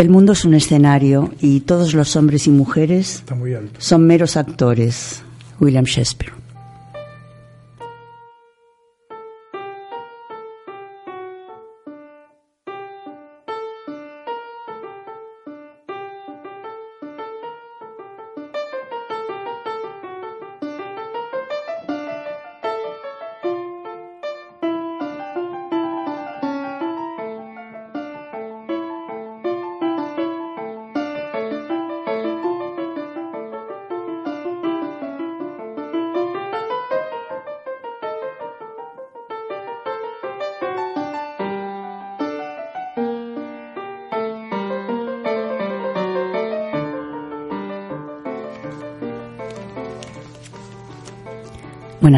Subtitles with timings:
[0.00, 3.22] El mundo es un escenario y todos los hombres y mujeres
[3.76, 5.22] son meros actores.
[5.60, 6.39] William Shakespeare.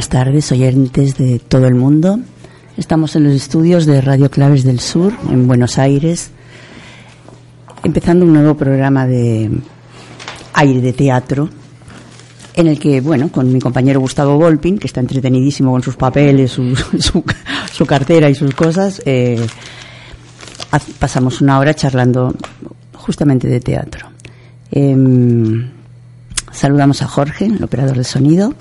[0.02, 2.18] Buenas tardes, oyentes de todo el mundo.
[2.76, 6.32] Estamos en los estudios de Radio Claves del Sur, en Buenos Aires,
[7.84, 9.48] empezando un nuevo programa de
[10.54, 11.48] aire de teatro,
[12.54, 16.50] en el que, bueno, con mi compañero Gustavo Volpin, que está entretenidísimo con sus papeles,
[16.50, 16.74] su,
[17.72, 19.46] su, cartera y sus cosas, eh,
[20.98, 22.34] pasamos una hora charlando
[22.94, 24.08] justamente de teatro.
[24.72, 25.70] Em,
[26.50, 28.52] saludamos a Jorge, el operador de sonido.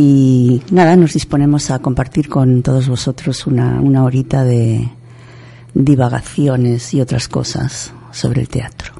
[0.00, 4.88] Y nada, nos disponemos a compartir con todos vosotros una, una horita de
[5.74, 8.92] divagaciones y otras cosas sobre el teatro.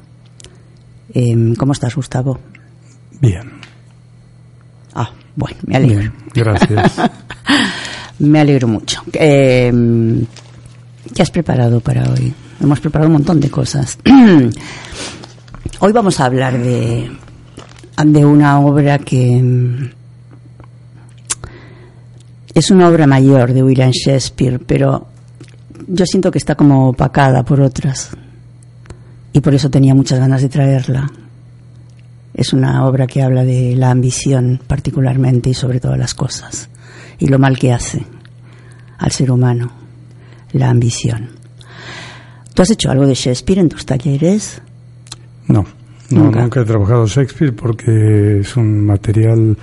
[1.13, 2.37] Eh, ¿Cómo estás, Gustavo?
[3.21, 3.49] Bien.
[4.93, 6.11] Ah, bueno, me alegro.
[6.35, 6.97] gracias.
[8.19, 9.01] me alegro mucho.
[9.13, 9.71] Eh,
[11.15, 12.33] ¿Qué has preparado para hoy?
[12.59, 13.97] Hemos preparado un montón de cosas.
[15.79, 17.09] hoy vamos a hablar de,
[18.05, 19.95] de una obra que
[22.53, 25.07] es una obra mayor de William Shakespeare, pero
[25.87, 28.11] yo siento que está como opacada por otras.
[29.31, 31.11] Y por eso tenía muchas ganas de traerla.
[32.33, 36.69] Es una obra que habla de la ambición particularmente y sobre todas las cosas.
[37.19, 38.05] Y lo mal que hace
[38.97, 39.71] al ser humano,
[40.53, 41.29] la ambición.
[42.53, 44.61] ¿Tú has hecho algo de Shakespeare en tus talleres?
[45.47, 45.65] No,
[46.09, 46.41] ¿Nunca?
[46.41, 49.57] nunca he trabajado Shakespeare porque es un material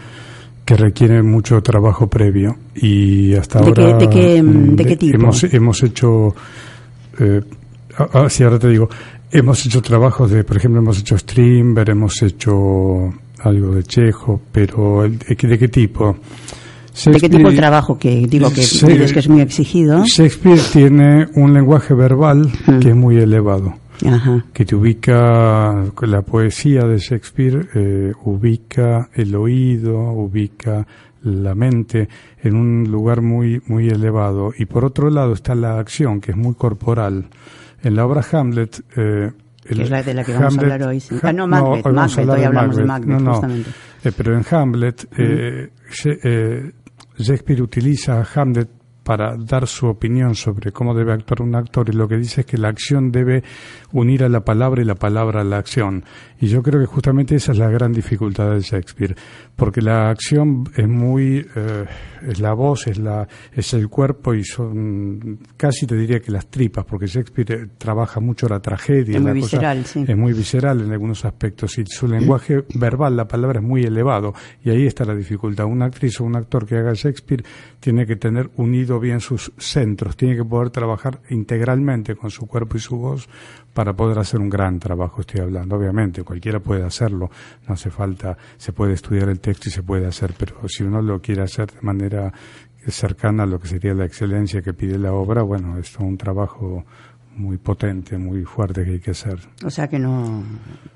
[0.66, 5.82] que requiere mucho trabajo previo y hasta ahora de, qué, de qué tipo hemos, hemos
[5.84, 6.34] hecho
[7.20, 7.40] eh,
[7.96, 8.88] ah, ah, sí ahora te digo
[9.30, 15.02] hemos hecho trabajos de por ejemplo hemos hecho Strindberg hemos hecho algo de Chejo pero
[15.02, 16.16] ¿de, de qué tipo
[17.04, 20.02] ¿De qué tipo de trabajo que digo que que es muy exigido?
[20.06, 22.50] Shakespeare tiene un lenguaje verbal
[22.80, 23.74] que es muy elevado
[24.52, 30.86] que te ubica, la poesía de Shakespeare eh, ubica el oído, ubica
[31.22, 32.08] la mente
[32.42, 34.52] en un lugar muy, muy elevado.
[34.56, 37.26] Y por otro lado está la acción, que es muy corporal.
[37.82, 38.82] En la obra Hamlet...
[38.96, 39.32] Eh,
[39.64, 41.02] es la de la que vamos a hablar hoy.
[41.22, 43.70] Ah, no, Macbeth, Macbeth, hoy hablamos de Macbeth, justamente.
[44.04, 45.70] Eh, pero en Hamlet, eh,
[47.18, 48.75] Shakespeare utiliza a Hamlet
[49.06, 52.46] para dar su opinión sobre cómo debe actuar un actor y lo que dice es
[52.46, 53.44] que la acción debe
[53.92, 56.04] unir a la palabra y la palabra a la acción.
[56.40, 59.14] Y yo creo que justamente esa es la gran dificultad de Shakespeare,
[59.54, 61.84] porque la acción es muy, eh,
[62.28, 66.48] es la voz, es, la, es el cuerpo y son casi te diría que las
[66.48, 69.18] tripas, porque Shakespeare eh, trabaja mucho la tragedia.
[69.18, 70.04] Es muy visceral, sí.
[70.06, 74.34] Es muy visceral en algunos aspectos y su lenguaje verbal, la palabra es muy elevado
[74.64, 75.66] y ahí está la dificultad.
[75.66, 77.44] Una actriz o un actor que haga Shakespeare
[77.78, 82.76] tiene que tener unido bien sus centros, tiene que poder trabajar integralmente con su cuerpo
[82.76, 83.28] y su voz
[83.72, 85.76] para poder hacer un gran trabajo, estoy hablando.
[85.76, 87.30] Obviamente, cualquiera puede hacerlo,
[87.66, 91.02] no hace falta, se puede estudiar el texto y se puede hacer, pero si uno
[91.02, 92.32] lo quiere hacer de manera
[92.88, 96.84] cercana a lo que sería la excelencia que pide la obra, bueno, es un trabajo
[97.36, 99.38] muy potente, muy fuerte que hay que hacer.
[99.64, 100.42] O sea que no,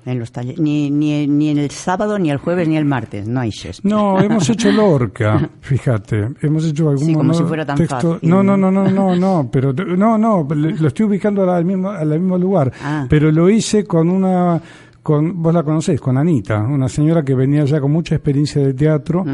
[0.05, 3.27] en los talleres, ni, ni, ni en el sábado, ni el jueves, ni el martes,
[3.27, 3.93] no hay Shakespeare.
[3.93, 8.19] No, hemos hecho Lorca, fíjate, hemos hecho algún sí, como si fuera tan texto.
[8.23, 12.19] No, no, no, no, no, no, pero no, no, lo estoy ubicando al mismo, al
[12.19, 13.05] mismo lugar, ah.
[13.09, 14.61] pero lo hice con una
[15.03, 18.73] con, vos la conocéis, con Anita, una señora que venía ya con mucha experiencia de
[18.73, 19.25] teatro,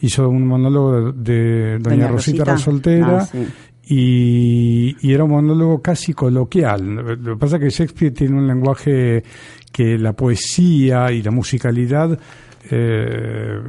[0.00, 3.38] hizo un monólogo de, Doña, Rosita, la soltera, ah,
[3.88, 6.94] y, era un monólogo casi coloquial.
[7.22, 9.22] Lo que pasa es que Shakespeare tiene un lenguaje
[9.70, 12.18] que la poesía y la musicalidad,
[12.70, 13.60] eh,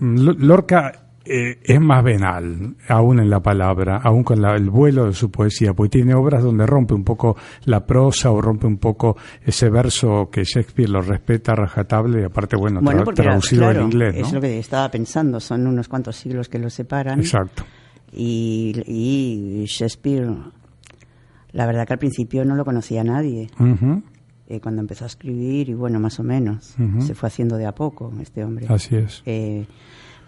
[0.00, 0.92] Lorca
[1.24, 5.74] eh, es más venal, aún en la palabra, aún con el vuelo de su poesía,
[5.74, 10.30] porque tiene obras donde rompe un poco la prosa o rompe un poco ese verso
[10.32, 12.80] que Shakespeare lo respeta rajatable y aparte, bueno,
[13.14, 14.16] traducido al inglés.
[14.16, 17.20] Es lo que estaba pensando, son unos cuantos siglos que lo separan.
[17.20, 17.64] Exacto.
[18.12, 20.28] Y, Shakespeare,
[21.52, 23.48] la verdad que al principio no lo conocía nadie.
[24.48, 27.74] Eh, cuando empezó a escribir, y bueno, más o menos, se fue haciendo de a
[27.74, 28.66] poco este hombre.
[28.68, 29.22] Así es.
[29.24, 29.66] Eh,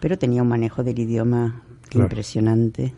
[0.00, 2.94] pero tenía un manejo del idioma impresionante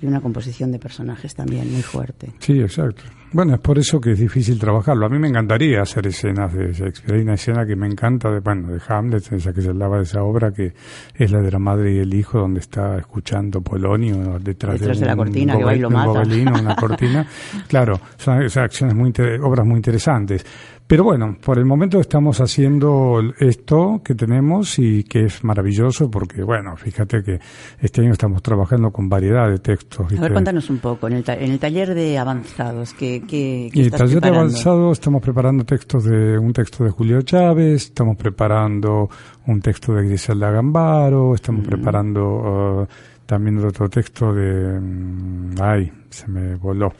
[0.00, 2.32] y una composición de personajes también muy fuerte.
[2.38, 3.04] Sí, exacto.
[3.34, 5.06] Bueno, es por eso que es difícil trabajarlo.
[5.06, 7.16] A mí me encantaría hacer escenas de Shakespeare.
[7.16, 10.04] Hay una escena que me encanta de, bueno, de Hamlet, esa que se hablaba de
[10.04, 10.72] esa obra, que
[11.16, 15.16] es la de la madre y el hijo, donde está escuchando Polonio detrás, de, la
[15.16, 16.22] cortina, que va y lo mata.
[16.22, 17.26] una cortina.
[17.68, 19.12] claro, son, son acciones muy,
[19.42, 20.46] obras muy interesantes.
[20.86, 26.42] Pero bueno, por el momento estamos haciendo esto que tenemos y que es maravilloso porque,
[26.42, 27.40] bueno, fíjate que
[27.80, 30.12] este año estamos trabajando con variedad de textos.
[30.12, 33.80] A ver, cuéntanos un poco, en el, en el taller de avanzados, ¿qué, qué, qué
[33.80, 38.18] En el taller de avanzados estamos preparando textos de un texto de Julio Chávez, estamos
[38.18, 39.08] preparando
[39.46, 42.86] un texto de Griselda Gambaro, estamos preparando uh,
[43.24, 44.78] también otro texto de...
[44.78, 46.92] Mm, ay, se me voló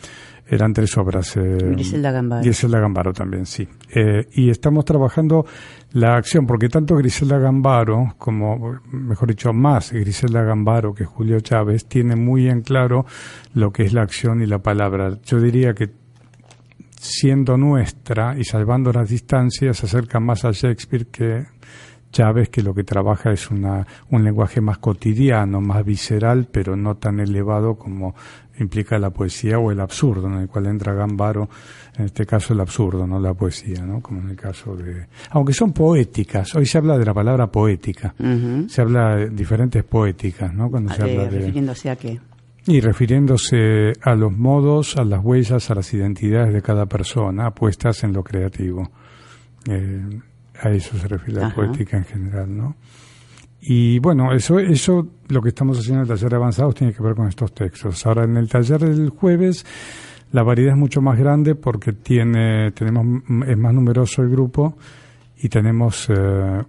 [0.46, 1.36] eran tres obras.
[1.36, 2.42] Eh, Griselda Gambaro.
[2.42, 3.66] Griselda Gambaro también, sí.
[3.94, 5.46] Eh, y estamos trabajando
[5.92, 11.86] la acción, porque tanto Griselda Gambaro, como, mejor dicho, más Griselda Gambaro que Julio Chávez,
[11.86, 13.06] tiene muy en claro
[13.54, 15.18] lo que es la acción y la palabra.
[15.24, 15.90] Yo diría que
[16.98, 21.46] siendo nuestra y salvando las distancias, se acerca más a Shakespeare que
[22.14, 26.96] Chávez, que lo que trabaja es una, un lenguaje más cotidiano, más visceral, pero no
[26.96, 28.14] tan elevado como
[28.58, 31.48] implica la poesía o el absurdo, en el cual entra Gambaro,
[31.96, 34.00] en este caso el absurdo, no la poesía, ¿no?
[34.00, 35.06] Como en el caso de...
[35.30, 38.14] Aunque son poéticas, hoy se habla de la palabra poética,
[38.68, 40.70] se habla de diferentes poéticas, ¿no?
[40.70, 41.38] Cuando se habla de...
[41.38, 42.20] ¿Refiriéndose a qué?
[42.66, 48.04] Y refiriéndose a los modos, a las huellas, a las identidades de cada persona, puestas
[48.04, 48.90] en lo creativo.
[49.68, 50.20] Eh,
[50.62, 52.76] a eso se refiere la poética en general, ¿no?
[53.60, 57.02] Y bueno, eso, eso lo que estamos haciendo en el taller de avanzados tiene que
[57.02, 58.04] ver con estos textos.
[58.06, 59.64] Ahora, en el taller del jueves,
[60.32, 64.76] la variedad es mucho más grande porque tiene, tenemos, es más numeroso el grupo
[65.38, 66.62] y tenemos eh,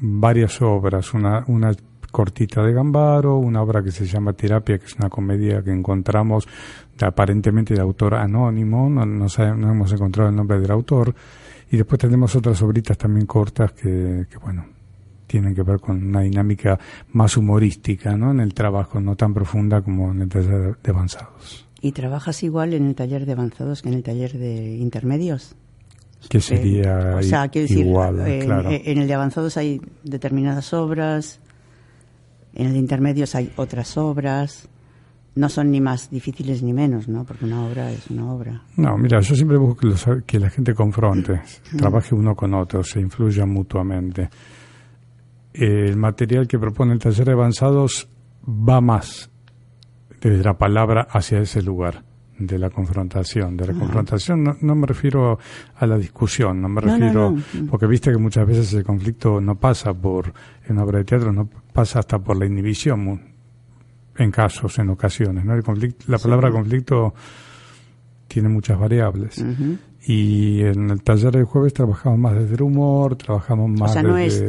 [0.00, 1.14] varias obras.
[1.14, 1.72] Una, una
[2.10, 6.46] cortita de Gambaro, una obra que se llama Terapia, que es una comedia que encontramos
[7.00, 11.14] aparentemente de autor anónimo, no, no, no hemos encontrado el nombre del autor
[11.70, 14.66] y después tenemos otras obritas también cortas que, bueno,
[15.32, 16.78] tienen que ver con una dinámica
[17.12, 18.32] más humorística, ¿no?
[18.32, 21.66] En el trabajo, no tan profunda como en el taller de avanzados.
[21.80, 25.56] ¿Y trabajas igual en el taller de avanzados que en el taller de intermedios?
[26.28, 27.18] Que sería
[27.70, 28.70] igual, eh, claro.
[28.70, 31.40] Eh, en el de avanzados hay determinadas obras,
[32.54, 34.68] en el de intermedios hay otras obras
[35.34, 37.24] no son ni más difíciles ni menos, ¿no?
[37.24, 38.62] Porque una obra es una obra.
[38.76, 39.88] No, mira, yo siempre busco
[40.26, 41.40] que, la gente confronte,
[41.76, 44.28] trabaje uno con otro, se influya mutuamente.
[45.52, 48.08] El material que propone el taller de avanzados
[48.46, 49.30] va más
[50.20, 52.04] desde la palabra hacia ese lugar
[52.38, 53.56] de la confrontación.
[53.56, 55.38] De la confrontación no, me refiero
[55.76, 57.36] a la discusión, no me refiero,
[57.70, 60.32] porque viste que muchas veces el conflicto no pasa por,
[60.66, 63.20] en obra de teatro, no pasa hasta por la inhibición
[64.16, 65.44] en casos, en ocasiones.
[65.44, 65.54] ¿no?
[65.54, 67.14] El conflicto, la palabra conflicto
[68.26, 69.44] tiene muchas variables.
[70.04, 74.02] Y en el taller del jueves trabajamos más desde el humor, trabajamos más o sea,
[74.02, 74.42] no Es,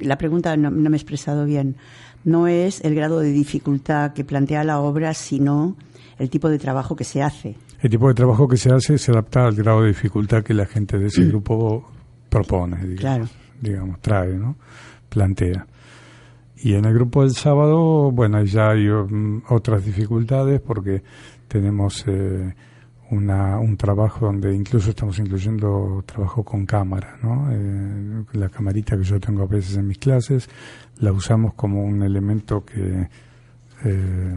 [0.00, 1.76] la pregunta no, me he expresado bien.
[2.24, 5.76] No es el grado de dificultad que plantea la obra, sino
[6.18, 7.56] el tipo de trabajo que se hace.
[7.80, 10.66] El tipo de trabajo que se hace se adapta al grado de dificultad que la
[10.66, 11.90] gente de ese grupo
[12.28, 13.28] propone, digamos, claro.
[13.60, 14.56] digamos trae, ¿no?
[15.12, 15.66] plantea.
[16.56, 21.02] Y en el grupo del sábado, bueno, ya hay um, otras dificultades porque
[21.48, 22.54] tenemos eh,
[23.12, 27.48] una, un trabajo donde incluso estamos incluyendo trabajo con cámara, ¿no?
[27.52, 30.48] Eh, la camarita que yo tengo a veces en mis clases,
[30.98, 33.08] la usamos como un elemento que
[33.84, 34.34] eh,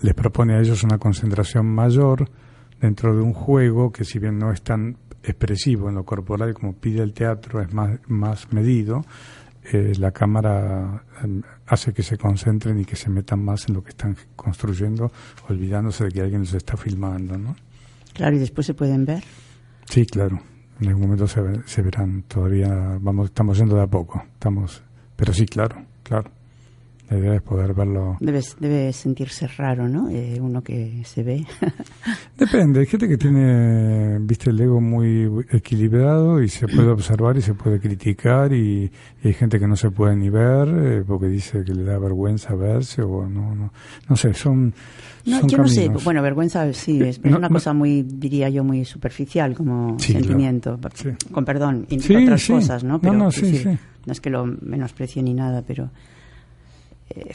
[0.00, 2.30] les propone a ellos una concentración mayor
[2.80, 6.74] dentro de un juego que si bien no es tan expresivo en lo corporal como
[6.74, 9.04] pide el teatro, es más, más medido,
[9.72, 13.82] eh, la cámara em, hace que se concentren y que se metan más en lo
[13.82, 15.10] que están construyendo,
[15.48, 17.56] olvidándose de que alguien los está filmando, ¿no?
[18.14, 19.22] Claro, y después se pueden ver.
[19.86, 20.40] Sí, claro.
[20.80, 22.24] En algún momento se, se verán.
[22.28, 24.22] Todavía vamos, estamos yendo de a poco.
[24.34, 24.82] Estamos,
[25.16, 26.30] pero sí, claro, claro.
[27.10, 28.16] La idea es poder verlo.
[28.20, 30.08] Debe, debe sentirse raro, ¿no?
[30.08, 31.44] Eh, uno que se ve.
[32.38, 37.42] Depende, hay gente que tiene, viste, el ego muy equilibrado y se puede observar y
[37.42, 38.90] se puede criticar y,
[39.22, 42.54] hay gente que no se puede ni ver eh, porque dice que le da vergüenza
[42.54, 43.72] verse o no, no,
[44.08, 44.72] no sé, son...
[45.24, 49.54] No, yo no sé, bueno, vergüenza sí, es, una cosa muy, diría yo, muy superficial
[49.54, 50.80] como sentimiento,
[51.30, 53.00] con perdón, y otras cosas, ¿no?
[53.00, 53.28] Pero, no,
[54.04, 55.90] no es que lo menosprecie ni nada, pero
[57.14, 57.34] eh,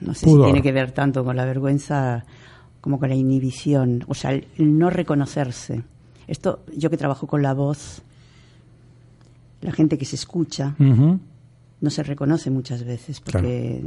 [0.00, 2.24] no sé si tiene que ver tanto con la vergüenza
[2.80, 5.82] como con la inhibición, o sea, el, no reconocerse.
[6.28, 8.02] Esto, yo que trabajo con la voz,
[9.60, 13.84] la gente que se escucha no se reconoce muchas veces porque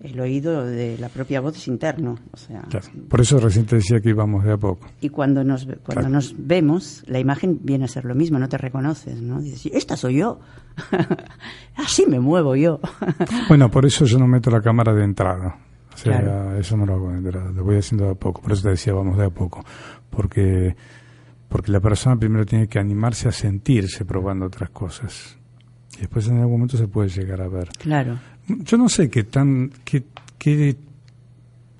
[0.00, 2.16] el oído de la propia voz es interno.
[2.32, 2.62] O sea,
[3.08, 4.86] Por eso recién te decía que íbamos de a poco.
[5.00, 8.58] Y cuando nos, cuando nos vemos, la imagen viene a ser lo mismo, no te
[8.58, 9.40] reconoces, ¿no?
[9.40, 10.40] Dices, esta soy yo.
[11.76, 12.80] Así me muevo yo.
[13.48, 15.58] bueno, por eso yo no meto la cámara de entrada.
[15.92, 18.40] O sea, eso no lo hago de entrada, lo voy haciendo de a poco.
[18.40, 19.64] Por eso te decía, vamos de a poco.
[20.10, 20.76] Porque,
[21.48, 25.36] porque la persona primero tiene que animarse a sentirse probando otras cosas.
[25.96, 27.70] Y después en algún momento se puede llegar a ver.
[27.78, 28.20] Claro.
[28.48, 30.04] Yo no sé qué tan, qué,
[30.38, 30.76] qué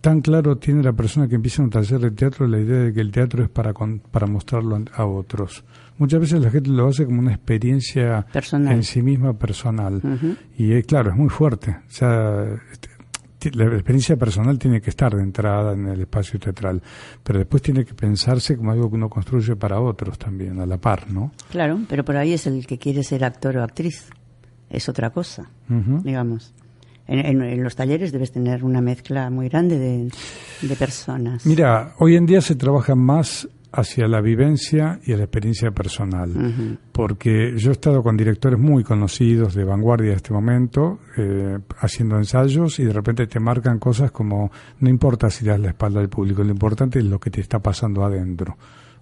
[0.01, 3.01] tan claro tiene la persona que empieza un taller de teatro la idea de que
[3.01, 5.65] el teatro es para, para mostrarlo a otros.
[5.99, 10.01] Muchas veces la gente lo hace como una experiencia en sí misma personal.
[10.57, 11.71] Y eh, claro, es muy fuerte.
[11.71, 12.89] O sea, este,
[13.53, 16.81] la experiencia personal tiene que estar de entrada en el espacio teatral,
[17.23, 20.79] pero después tiene que pensarse como algo que uno construye para otros también, a la
[20.79, 21.33] par, ¿no?
[21.51, 24.11] Claro, pero por ahí es el que quiere ser actor o actriz.
[24.71, 26.53] Es otra cosa, digamos.
[27.07, 31.47] En, los talleres debes tener una mezcla muy grande de, personas.
[31.47, 36.79] Mira, hoy en día se trabaja más hacia la vivencia y a la experiencia personal,
[36.93, 42.17] porque yo he estado con directores muy conocidos de vanguardia en este momento, eh, haciendo
[42.17, 46.09] ensayos y de repente te marcan cosas como, no importa si das la espalda al
[46.11, 48.57] público, lo importante es lo que te está pasando adentro.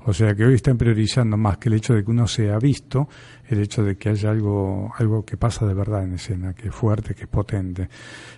[0.07, 3.09] O sea que hoy están priorizando más que el hecho de que uno sea visto,
[3.49, 6.75] el hecho de que haya algo, algo que pasa de verdad en escena, que es
[6.75, 7.89] fuerte, que es potente.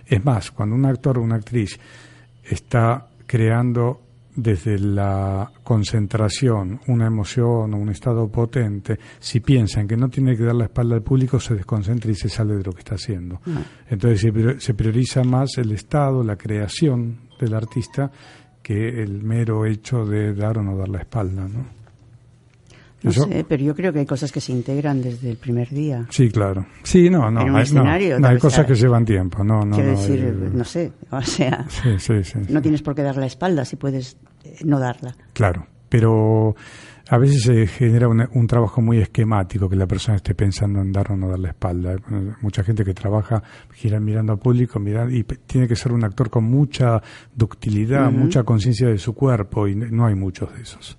[0.05, 1.79] Es más, cuando un actor o una actriz
[2.43, 4.01] está creando
[4.35, 10.43] desde la concentración, una emoción o un estado potente, si piensan que no tiene que
[10.43, 13.41] dar la espalda al público, se desconcentra y se sale de lo que está haciendo.
[13.45, 13.61] Ah.
[13.87, 18.11] Entonces se prioriza más el estado, la creación del artista
[18.69, 21.65] que el mero hecho de dar o no dar la espalda, ¿no?
[23.01, 26.05] No sé, pero yo creo que hay cosas que se integran desde el primer día.
[26.11, 26.67] Sí, claro.
[26.83, 27.39] Sí, no, no.
[27.39, 29.75] hay, no, hay cosas que llevan tiempo, no, no.
[29.75, 31.65] Quiero decir, no sé, o sea,
[32.47, 35.15] no tienes por qué dar la espalda si puedes eh, no darla.
[35.33, 36.55] Claro, pero
[37.09, 41.11] a veces se genera un, trabajo muy esquemático, que la persona esté pensando en dar
[41.11, 41.95] o no dar la espalda.
[42.41, 43.41] Mucha gente que trabaja
[43.73, 47.01] gira mirando al público mirando, y tiene que ser un actor con mucha
[47.35, 50.97] ductilidad, mucha conciencia de su cuerpo, y no hay muchos de esos.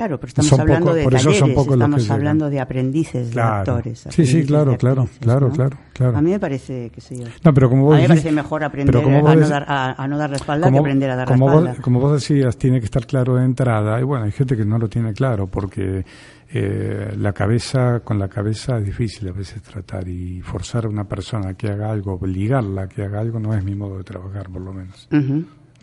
[0.00, 4.06] Claro, pero estamos hablando de talleres, estamos hablando de aprendices, de actores.
[4.08, 6.16] Sí, sí, claro, claro, claro, claro, claro.
[6.16, 7.02] A mí me parece, que.
[7.44, 10.16] No, pero como vos a mí me parece mejor aprender a, no dar, a, no
[10.16, 11.76] dar la espalda que aprender a dar la espalda.
[11.82, 14.00] como vos decías, tiene que estar claro de entrada.
[14.00, 16.02] Y bueno, hay gente que no lo tiene claro porque
[16.50, 21.04] eh, la cabeza, con la cabeza es difícil a veces tratar y forzar a una
[21.04, 24.48] persona que haga algo, obligarla a que haga algo, no es mi modo de trabajar,
[24.48, 25.06] por lo menos.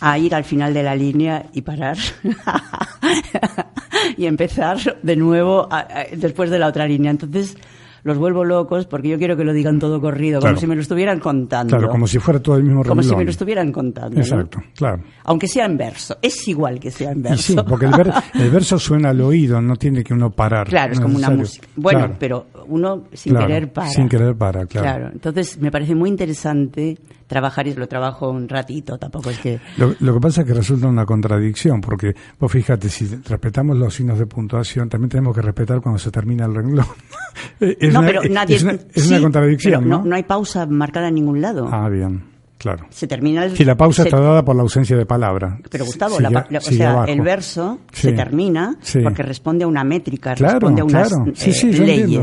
[0.00, 1.96] a ir al final de la línea y parar
[4.16, 7.10] y empezar de nuevo a- a- después de la otra línea.
[7.10, 7.56] Entonces
[8.04, 10.54] los vuelvo locos porque yo quiero que lo digan todo corrido, Claro.
[10.54, 11.76] como si me lo estuvieran contando.
[11.76, 14.16] Claro, como si fuera todo el mismo Como si me lo estuvieran contando.
[14.16, 14.22] ¿no?
[14.22, 15.02] Exacto, claro.
[15.24, 16.16] Aunque sea en verso.
[16.22, 17.42] Es igual que sea en Y verso.
[17.54, 20.68] sí, porque el, ver- el verso suena al oído, no tiene que uno parar.
[20.68, 21.66] Claro, es como una música.
[21.76, 23.88] Bueno, Claro, pero uno sin claro, querer para.
[23.88, 25.08] Sin querer para, claro.
[25.12, 26.98] entonces me parece muy interesante
[27.34, 29.58] trabajar y lo trabajo un ratito, tampoco es que...
[29.76, 33.92] Lo, lo que pasa es que resulta una contradicción, porque vos fíjate, si respetamos los
[33.92, 36.86] signos de puntuación, también tenemos que respetar cuando se termina el renglón.
[37.60, 38.58] es no, una, pero es nadie...
[38.62, 40.04] una, es sí, una contradicción, pero ¿no?
[40.04, 41.68] no hay pausa marcada en ningún lado.
[41.70, 42.22] Ah, bien,
[42.58, 42.86] claro.
[42.90, 43.56] Se termina el...
[43.56, 45.58] Si la pausa se- está dada por la ausencia de palabra.
[45.70, 47.12] Pero Gustavo, Sigue- la la- o sea, abajo.
[47.12, 48.02] el verso Sí.
[48.02, 49.00] se termina Sí.
[49.02, 51.24] porque responde a una métrica, Claro, responde a unas claro.
[51.34, 52.22] Sí, eh, entiendo.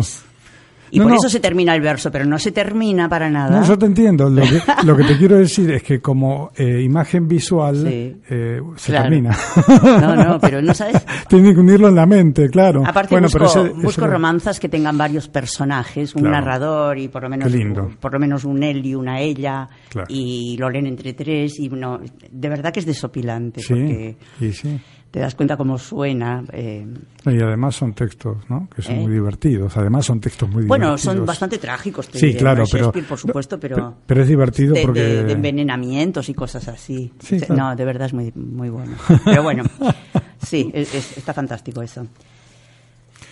[0.92, 1.18] Y No, por no.
[1.18, 3.60] eso se termina el verso, pero no se termina para nada.
[3.62, 4.30] No, yo te entiendo.
[4.30, 8.16] Lo que, lo que te quiero decir es que como eh, imagen visual Sí.
[8.30, 9.10] eh, se Claro.
[9.10, 9.36] termina.
[9.84, 11.06] No, no, pero no sabes.
[11.30, 12.84] Tiene que unirlo en la mente, claro.
[12.86, 16.36] Aparte Bueno, busco, ese busco romanzas que tengan varios personajes, un Claro.
[16.38, 17.90] narrador y por lo menos lindo.
[18.00, 20.08] por lo menos un él y una ella Claro.
[20.10, 22.00] y lo leen entre tres y no,
[22.32, 24.80] de verdad que es desopilante Sí, porque y sí.
[25.12, 26.44] Te das cuenta cómo suena.
[26.54, 26.88] eh,
[27.26, 28.70] Y además son textos, ¿no?
[28.74, 29.02] Que son ¿Eh?
[29.02, 29.76] muy divertidos.
[29.76, 31.16] Además son textos muy bueno, divertidos.
[31.18, 32.08] son bastante trágicos.
[32.08, 35.02] te Sí, diré, claro, pero- por supuesto, pero Pero es divertido de, porque...
[35.02, 37.12] de- de envenenamientos y cosas así.
[37.20, 37.62] Sí, O sea, claro.
[37.64, 38.94] No, de verdad es muy, muy bueno.
[39.26, 39.64] Pero bueno,
[40.42, 42.08] sí, es- es- está fantástico eso.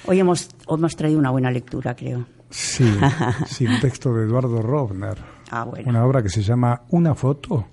[0.05, 2.25] Hoy hemos, hemos traído una buena lectura, creo.
[2.49, 2.91] Sí,
[3.47, 5.17] sí, un texto de Eduardo Robner.
[5.51, 5.89] Ah, bueno.
[5.89, 7.65] Una obra que se llama Una foto.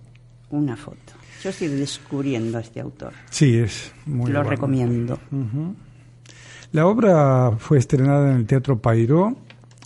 [0.50, 1.12] Una foto.
[1.46, 3.12] Yo estoy descubriendo a este autor.
[3.30, 4.50] Sí, es muy Lo bueno.
[4.50, 5.16] recomiendo.
[6.72, 9.36] La obra fue estrenada en el Teatro Pairó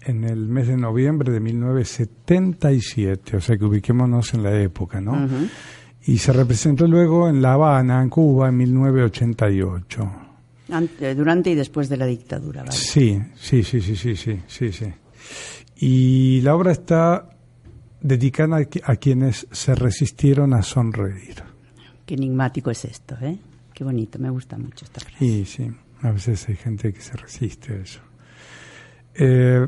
[0.06, 5.12] en el mes de noviembre de 1977, o sea que ubiquémonos en la época, ¿no?
[5.12, 5.48] Ujú.
[6.06, 10.10] Y se representó luego en La Habana, en Cuba, en 1988.
[10.72, 12.72] Ante- durante y después de la dictadura, ¿vale?
[12.72, 14.86] Sí, sí, sí, sí, sí, sí, sí, sí.
[15.76, 17.28] Y la obra está
[18.00, 21.49] dedicada a, a quienes se resistieron a sonreír.
[22.10, 23.38] Qué enigmático es esto, ¿eh?
[23.72, 25.24] Qué bonito, me gusta mucho esta frase.
[25.24, 25.70] Y sí,
[26.02, 28.00] a veces hay gente que se resiste a eso.
[29.14, 29.64] Eh,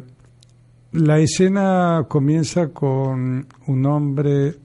[0.91, 4.57] la escena comienza con un hombre,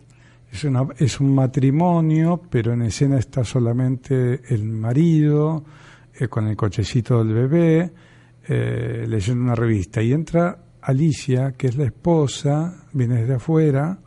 [0.97, 5.63] es un matrimonio, pero en escena está solamente el marido,
[6.15, 7.93] eh, con el cochecito del bebé,
[8.47, 10.01] eh, leyendo una revista.
[10.01, 13.99] Y entra Alicia, que es la esposa, viene desde afuera,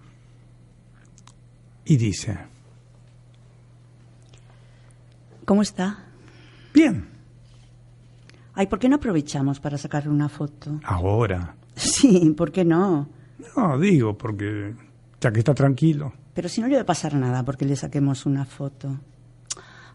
[1.84, 2.49] y dice,
[5.50, 5.98] ¿Cómo está?
[6.72, 7.08] bien,
[8.54, 10.78] Ay, ¿por qué no aprovechamos para sacarle una foto?
[10.84, 11.56] ahora.
[11.74, 13.08] Sí, ¿por qué no?
[13.56, 14.76] No, digo, porque
[15.20, 16.12] ya que está tranquilo.
[16.34, 18.96] Pero si no le va a pasar nada porque le saquemos una foto.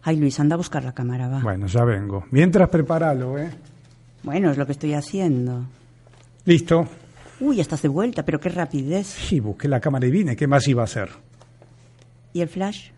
[0.02, 1.40] Ay, Luis, anda a buscar la cámara, va.
[1.40, 2.26] Bueno, ya vengo.
[2.32, 3.48] Mientras prepáralo, ¿eh?
[4.24, 5.64] Bueno, es lo que estoy haciendo.
[6.44, 6.86] Listo.
[7.40, 9.06] Uy, ya estás de vuelta, pero qué rapidez.
[9.06, 10.36] Sí, busqué la cámara y vine.
[10.36, 11.08] ¿Qué más iba a hacer?
[12.34, 12.90] ¿Y el flash?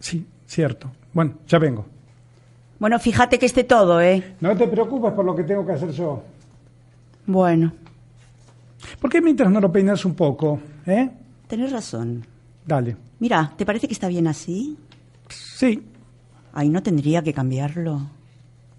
[0.00, 0.90] Sí, cierto.
[1.12, 1.86] Bueno, ya vengo.
[2.80, 4.34] Bueno, fíjate que esté todo, ¿eh?
[4.40, 6.22] No te preocupes por lo que tengo que hacer yo.
[7.26, 7.72] Bueno,
[9.00, 10.58] ¿Por qué mientras no lo peinas un poco?
[10.86, 11.08] ¿Eh?
[11.46, 12.24] tenés razón.
[12.66, 12.96] Dale.
[13.18, 14.76] Mira, ¿te parece que está bien así?
[15.28, 15.82] Sí.
[16.54, 18.00] Ay, no tendría que cambiarlo.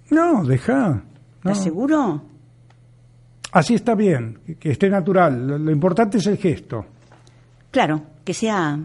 [0.09, 1.03] No, deja.
[1.43, 1.51] No.
[1.51, 2.21] ¿Estás seguro?
[3.51, 5.45] Así está bien, que- que esté natural.
[5.47, 6.85] Lo, lo importante es el gesto.
[7.69, 8.79] Claro, que sea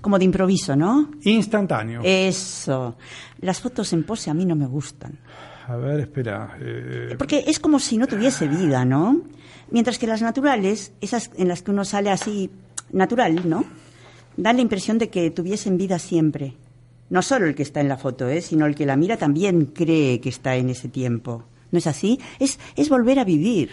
[0.00, 1.10] como de improviso, ¿no?
[1.22, 2.00] Instantáneo.
[2.04, 2.96] Eso.
[3.40, 5.18] Las fotos en pose a mí no me gustan.
[5.68, 6.56] A ver, espera.
[6.60, 9.20] eh, Porque es como si no tuviese vida, ¿no?
[9.70, 12.50] Mientras que las naturales, esas en las que uno sale así
[12.92, 13.64] natural, ¿no?
[14.36, 16.54] Dan la impresión de que tuviesen vida siempre.
[17.08, 18.40] No solo el que está en la foto, ¿eh?
[18.40, 21.44] sino el que la mira también cree que está en ese tiempo.
[21.72, 22.18] ¿No es así?
[22.40, 23.70] Es, es volver a vivir.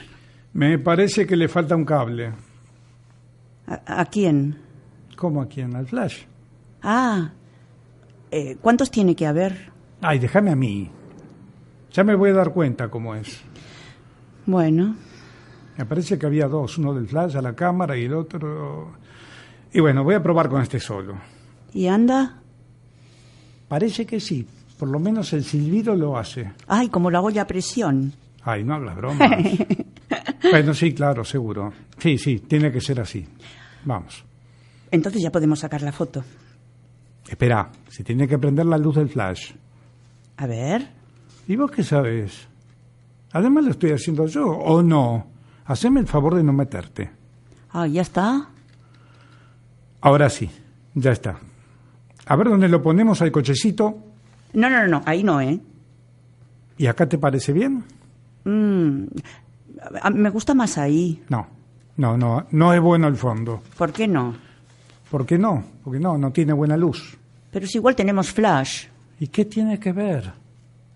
[0.53, 2.31] me parece que le falta un cable.
[3.67, 4.57] ¿A, a quién?
[5.17, 6.21] ¿Cómo aquí en el flash?
[6.82, 7.32] Ah,
[8.32, 9.71] eh, ¿cuántos tiene que haber?
[9.99, 10.89] Ay, déjame a mí.
[11.91, 13.41] Ya me voy a dar cuenta cómo es.
[14.45, 14.95] Bueno,
[15.77, 18.93] Me parece que había dos, uno del flash a la cámara y el otro...
[19.73, 21.15] Y bueno, voy a probar con este solo.
[21.73, 22.41] ¿y anda?
[23.67, 24.47] Parece que sí,
[24.80, 26.53] por lo menos el silbido lo hace.
[26.67, 28.13] Ay, como lo hago ya a presión.
[28.43, 29.32] Ay, no hagas bromas.
[30.49, 31.73] Bueno, sí, claro, seguro.
[31.97, 33.25] Sí, sí, tiene que ser así.
[33.84, 34.23] Vamos.
[34.91, 36.23] Entonces ya podemos sacar la foto.
[37.30, 39.52] Espera, se tiene que prender la luz del flash.
[40.38, 40.88] A ver.
[41.47, 42.47] ¿Y vos qué sabes?
[43.32, 45.28] Además lo estoy haciendo yo, ¿o no?
[45.65, 47.12] Haceme el favor de no meterte.
[47.71, 48.50] Ah, ya está.
[50.02, 50.50] Ahora sí,
[50.93, 51.38] ya está.
[52.26, 53.97] A ver dónde lo ponemos al cochecito.
[54.54, 55.60] No, no, no, ahí no, ¿eh?
[56.78, 57.84] ¿Y acá te parece bien?
[58.45, 59.06] Mm,
[60.13, 61.23] me gusta más ahí.
[61.30, 61.47] No,
[61.97, 63.62] no, no, no es bueno el fondo.
[63.78, 64.36] ¿Por qué no?
[65.10, 65.63] ¿Por qué no?
[65.84, 67.17] Porque no, no tiene buena luz.
[67.52, 68.86] Pero si igual tenemos flash.
[69.20, 70.32] ¿Y qué tiene que ver?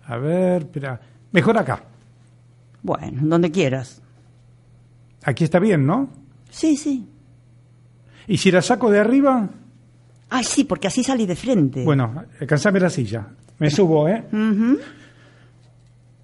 [0.06, 1.00] A ver, espera.
[1.32, 1.82] Mejor acá.
[2.82, 4.02] Bueno, donde quieras.
[5.24, 6.08] Aquí está bien, ¿no?
[6.50, 7.08] Sí, sí.
[8.26, 9.48] ¿Y si la saco de arriba?
[10.30, 11.84] Ay, sí, porque así salí de frente.
[11.84, 13.26] Bueno, alcanzame la silla.
[13.58, 14.24] Me subo, ¿eh?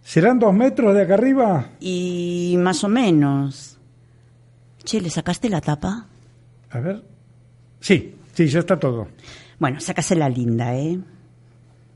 [0.03, 1.71] ¿Serán dos metros de acá arriba?
[1.81, 3.79] Y más o menos.
[4.83, 6.07] Che, ¿le sacaste la tapa?
[6.71, 7.05] A ver.
[7.81, 9.09] Sí, sí, ya está todo.
[9.59, 10.99] Bueno, sácase la linda, ¿eh?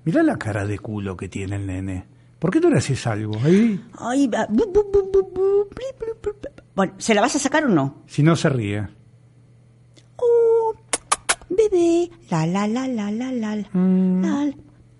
[0.05, 2.05] Mirá la cara de culo que tiene el nene.
[2.39, 3.39] ¿Por qué no le haces algo?
[3.45, 4.47] Ahí, Ay, va.
[4.51, 5.69] bu, bu, bu.
[6.75, 8.03] Bueno, ¿se la vas a sacar o no?
[8.07, 8.89] si no se ríe.
[10.17, 10.75] Oh,
[11.49, 12.11] bebé.
[12.31, 13.57] La, la, la, la, la, la.
[13.57, 13.65] la.
[13.75, 14.53] la.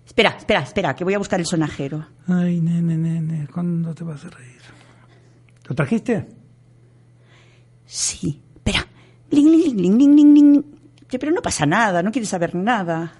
[0.05, 2.05] Espera, espera, espera, que voy a buscar el sonajero.
[2.27, 4.61] Ay, nene, nene, ¿cuándo te vas a reír?
[5.67, 6.27] ¿Lo trajiste?
[7.85, 8.41] Sí.
[8.55, 8.85] Espera.
[11.19, 13.13] Pero no pasa nada, no quiere saber nada.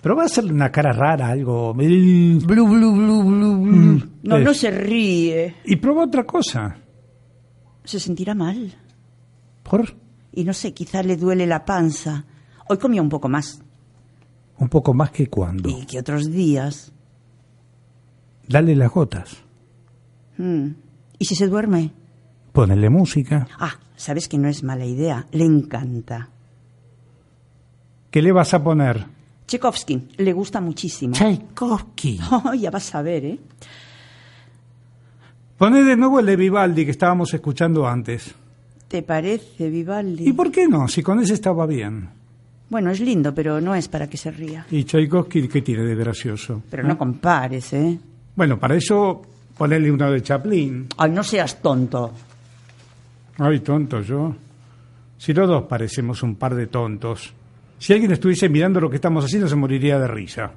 [0.00, 1.72] Pero va a hacerle una cara rara, algo.
[1.74, 4.10] Blu, blu, blu, blu, blu.
[4.22, 5.56] No, no se ríe.
[5.64, 6.76] Y prueba otra cosa.
[7.84, 8.74] Se sentirá mal.
[9.62, 9.94] Por
[10.32, 12.24] Y no sé, quizá le duele la panza.
[12.68, 13.62] Hoy comió un poco más.
[14.58, 15.68] un poco más que cuando.
[15.68, 16.92] Y que otros días.
[18.48, 19.36] Dale las gotas.
[20.38, 20.68] Mm.
[21.18, 21.92] ¿Y si se duerme?
[22.52, 23.46] Ponele música.
[23.58, 25.26] Ah, sabes que no es mala idea.
[25.32, 26.28] Le encanta.
[28.12, 29.06] ¿Qué le vas a poner?
[29.46, 31.14] Tchaikovsky, le gusta muchísimo.
[31.14, 32.20] Tchaikovsky.
[32.30, 33.38] Oh, ya vas a ver, ¿eh?
[35.56, 38.34] Poné de nuevo el de Vivaldi que estábamos escuchando antes.
[38.86, 40.28] ¿Te parece, Vivaldi?
[40.28, 40.86] ¿Y por qué no?
[40.88, 42.10] Si con ese estaba bien.
[42.68, 44.66] Bueno, es lindo, pero no es para que se ría.
[44.70, 46.62] ¿Y Tchaikovsky qué tiene de gracioso?
[46.70, 47.98] Pero no compares, ¿eh?
[48.36, 49.22] Bueno, para eso
[49.56, 50.88] ponerle uno de Chaplin.
[50.98, 52.12] Ay, no seas tonto.
[53.38, 54.34] Ay, tonto yo.
[55.16, 57.32] Si los dos parecemos un par de tontos.
[57.82, 60.52] Si alguien estuviese mirando lo que estamos haciendo, se moriría de risa.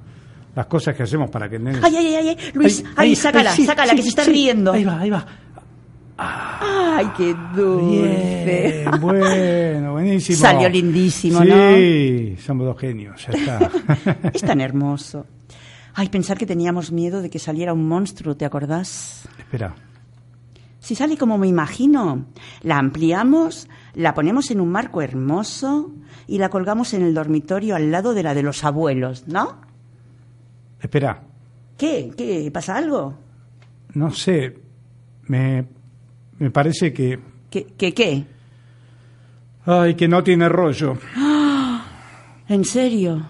[0.54, 1.80] Las cosas que hacemos para que el nene...
[1.82, 4.30] Ay, ay, ay, ay, Luis, ay, sácala, sí, sácala, sí, que se está sí.
[4.30, 4.70] riendo.
[4.70, 5.26] Ahí va, ahí va.
[6.16, 8.84] Ay, qué dulce.
[8.84, 10.38] Bien, bueno, buenísimo.
[10.38, 11.74] Salió lindísimo, sí, ¿no?
[11.74, 13.70] Sí, somos dos genios, ya está.
[14.32, 15.26] Es tan hermoso.
[15.94, 19.28] Ay, pensar que teníamos miedo de que saliera un monstruo, ¿te acordás?
[19.36, 19.74] Espera,
[20.78, 22.26] Si sale como me imagino,
[22.62, 25.90] la ampliamos, la ponemos en un marco hermoso
[26.26, 29.60] y la colgamos en el dormitorio al lado de la de los abuelos, ¿no?
[30.80, 31.20] espera.
[31.76, 32.12] ¿Qué?
[32.16, 32.48] ¿Qué?
[32.52, 33.14] ¿Pasa algo?
[33.94, 34.56] No sé,
[35.26, 35.66] me,
[36.38, 37.18] me parece que...
[37.50, 37.66] ¿Qué?
[37.76, 37.92] ¿Qué?
[37.92, 38.24] ¿Qué?
[39.64, 40.96] Ay, que no tiene rollo.
[42.48, 43.26] ¿En serio?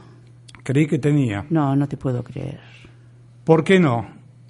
[0.63, 1.47] Creí que tenía.
[1.49, 2.61] No, no te puedo creer.
[3.45, 4.07] ¿Por qué no?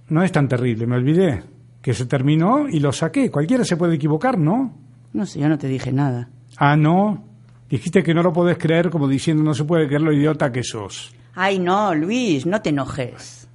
[0.09, 1.43] No es tan terrible, me olvidé.
[1.81, 3.31] Que se terminó y lo saqué.
[3.31, 4.73] Cualquiera se puede equivocar, ¿no?
[5.13, 6.29] No sé, yo no te dije nada.
[6.57, 7.23] Ah, no.
[7.69, 10.63] Dijiste que no lo podés creer como diciendo no se puede creer lo idiota que
[10.63, 11.13] sos.
[11.35, 13.49] Ay, no, Luis, no te enojes.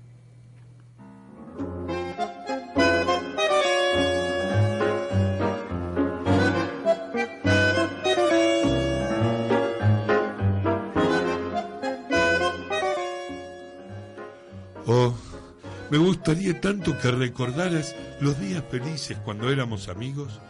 [14.85, 15.13] Oh,
[15.89, 20.41] me gustaría tanto que recordaras los días felices cuando éramos amigos.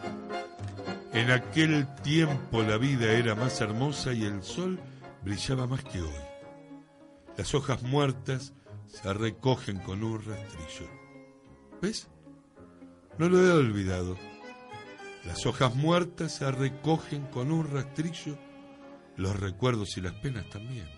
[1.12, 4.80] En aquel tiempo la vida era más hermosa y el sol
[5.22, 6.22] brillaba más que hoy.
[7.36, 8.54] Las hojas muertas
[8.86, 10.90] se recogen con un rastrillo.
[11.80, 12.08] ¿Ves?
[13.18, 14.16] No lo he olvidado.
[15.24, 18.36] Las hojas muertas se recogen con un rastrillo,
[19.16, 20.88] los recuerdos y las penas también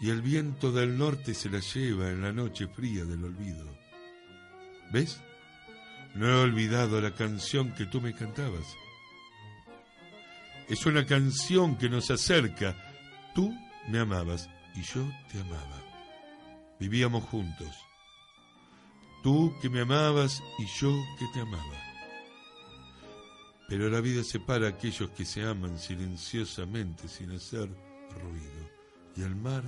[0.00, 3.66] y el viento del norte se la lleva en la noche fría del olvido.
[4.90, 5.20] ¿Ves?
[6.14, 8.66] No he olvidado la canción que tú me cantabas.
[10.68, 12.76] Es una canción que nos acerca.
[13.34, 13.54] Tú
[13.88, 15.82] me amabas y yo te amaba.
[16.78, 17.68] Vivíamos juntos.
[19.22, 21.90] Tú que me amabas y yo que te amaba.
[23.68, 27.68] Pero la vida separa a aquellos que se aman silenciosamente sin hacer
[28.22, 28.70] ruido.
[29.16, 29.62] Y el mar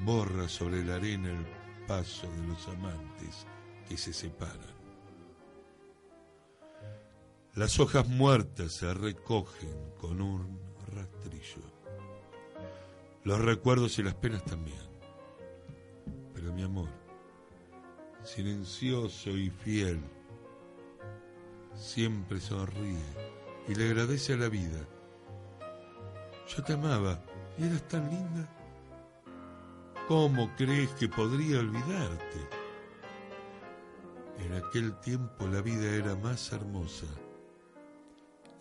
[0.00, 1.46] borra sobre la arena el
[1.86, 3.46] paso de los amantes
[3.88, 4.73] que se separan.
[7.56, 10.58] Las hojas muertas se recogen con un
[10.92, 11.62] rastrillo.
[13.22, 14.82] Los recuerdos y las penas también.
[16.34, 16.88] Pero mi amor,
[18.24, 20.00] silencioso y fiel,
[21.76, 22.98] siempre sonríe
[23.68, 24.80] y le agradece a la vida.
[26.48, 27.22] Yo te amaba
[27.56, 28.48] y eras tan linda.
[30.08, 32.48] ¿Cómo crees que podría olvidarte?
[34.40, 37.06] En aquel tiempo la vida era más hermosa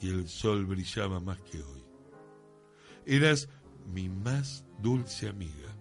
[0.04, 1.82] y el sol brillaba más que hoy.
[3.06, 3.48] Eras
[3.86, 5.74] mi más dulce amiga,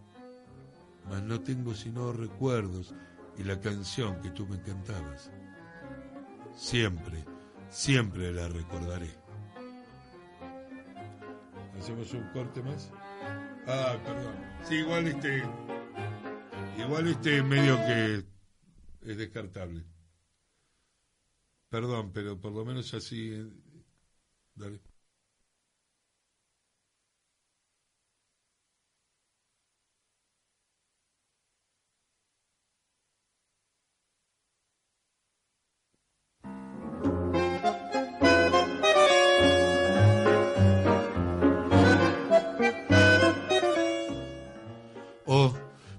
[1.11, 2.95] mas no tengo sino recuerdos
[3.37, 5.33] y la canción que tú me cantabas.
[6.57, 7.25] Siempre,
[7.69, 9.11] siempre la recordaré.
[11.77, 12.93] ¿Hacemos un corte más?
[13.67, 14.37] Ah, perdón.
[14.69, 15.43] Sí, igual este.
[16.79, 18.25] Igual este medio que
[19.11, 19.85] es descartable.
[21.71, 23.51] Perdón, pero por lo menos así.
[24.55, 24.81] Dale.
[45.27, 45.55] Oh,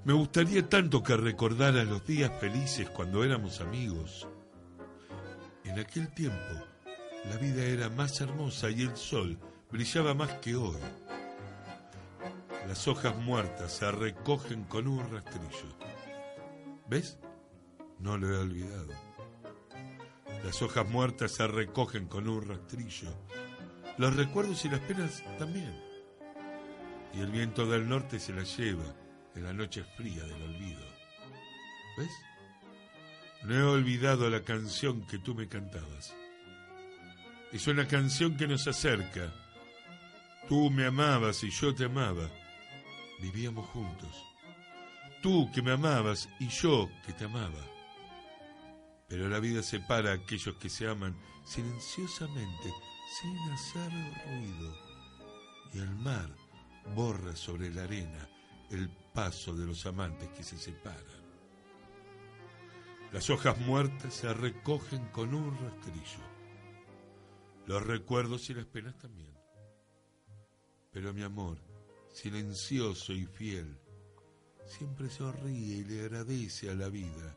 [0.05, 4.27] me gustaría tanto que recordara los días felices cuando éramos amigos.
[5.63, 6.72] En aquel tiempo,
[7.25, 9.37] la vida era más hermosa y el sol
[9.71, 10.79] brillaba más que hoy.
[12.67, 15.77] Las hojas muertas se recogen con un rastrillo.
[16.87, 17.17] ¿Ves?
[17.99, 18.93] No lo he olvidado.
[20.43, 23.09] Las hojas muertas se recogen con un rastrillo.
[23.97, 25.73] Los recuerdos y las penas también.
[27.13, 28.95] Y el viento del norte se las lleva
[29.35, 30.83] en la noche fría del olvido.
[31.97, 32.11] ¿Ves?
[33.43, 36.13] No he olvidado la canción que tú me cantabas.
[37.53, 39.31] Es una canción que nos acerca.
[40.49, 42.27] Tú me amabas y yo te amaba.
[43.21, 44.09] Vivíamos juntos.
[45.21, 47.63] Tú que me amabas y yo que te amaba.
[49.07, 52.73] Pero la vida separa a aquellos que se aman silenciosamente,
[53.21, 53.91] sin hacer
[54.25, 54.75] ruido.
[55.73, 56.29] Y el mar
[56.95, 58.27] borra sobre la arena
[58.71, 61.21] el paso de los amantes que se separan.
[63.11, 66.32] Las hojas muertas se recogen con un rastrillo.
[67.65, 69.31] Los recuerdos y las penas también.
[70.91, 71.57] Pero mi amor,
[72.11, 73.77] silencioso y fiel,
[74.65, 77.35] siempre sonríe y le agradece a la vida.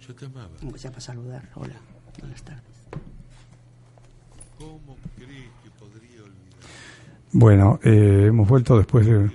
[0.00, 0.56] Yo te amaba.
[0.62, 1.50] Aunque sea para saludar.
[1.54, 1.74] Hola,
[2.20, 2.62] buenas tardes.
[4.58, 6.60] ¿Cómo crees que podría olvidar?
[7.32, 9.30] Bueno, eh, hemos vuelto después de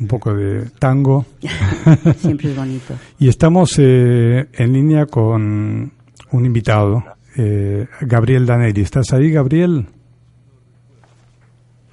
[0.00, 1.26] un poco de tango
[2.18, 2.94] Siempre es bonito.
[3.18, 5.92] y estamos eh, en línea con
[6.32, 7.04] un invitado,
[7.36, 8.82] eh, Gabriel Daneri.
[8.82, 9.86] ¿Estás ahí, Gabriel?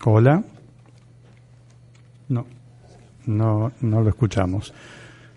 [0.04, 0.43] Hola.
[2.30, 2.45] No,
[3.26, 4.73] no, no lo escuchamos.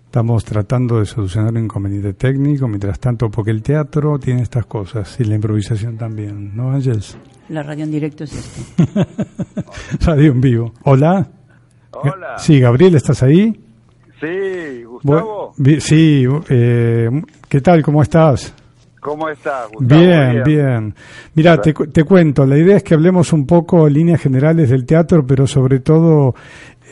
[0.05, 5.17] Estamos tratando de solucionar un inconveniente técnico, mientras tanto, porque el teatro tiene estas cosas
[5.19, 7.17] y la improvisación también, ¿no, Ángels?
[7.47, 9.07] La radio en directo es esto.
[10.05, 10.73] Radio en vivo.
[10.83, 11.27] Hola.
[11.91, 12.37] Hola.
[12.37, 13.57] Sí, Gabriel, ¿estás ahí?
[14.19, 15.53] Sí, Gustavo.
[15.79, 17.09] Sí, eh,
[17.49, 17.81] ¿qué tal?
[17.81, 18.53] ¿Cómo estás?
[19.01, 19.99] ¿Cómo estás, Gustavo?
[19.99, 20.95] Bien, bien.
[21.33, 24.69] Mira, te, cu- te cuento, la idea es que hablemos un poco en líneas generales
[24.69, 26.35] del teatro, pero sobre todo,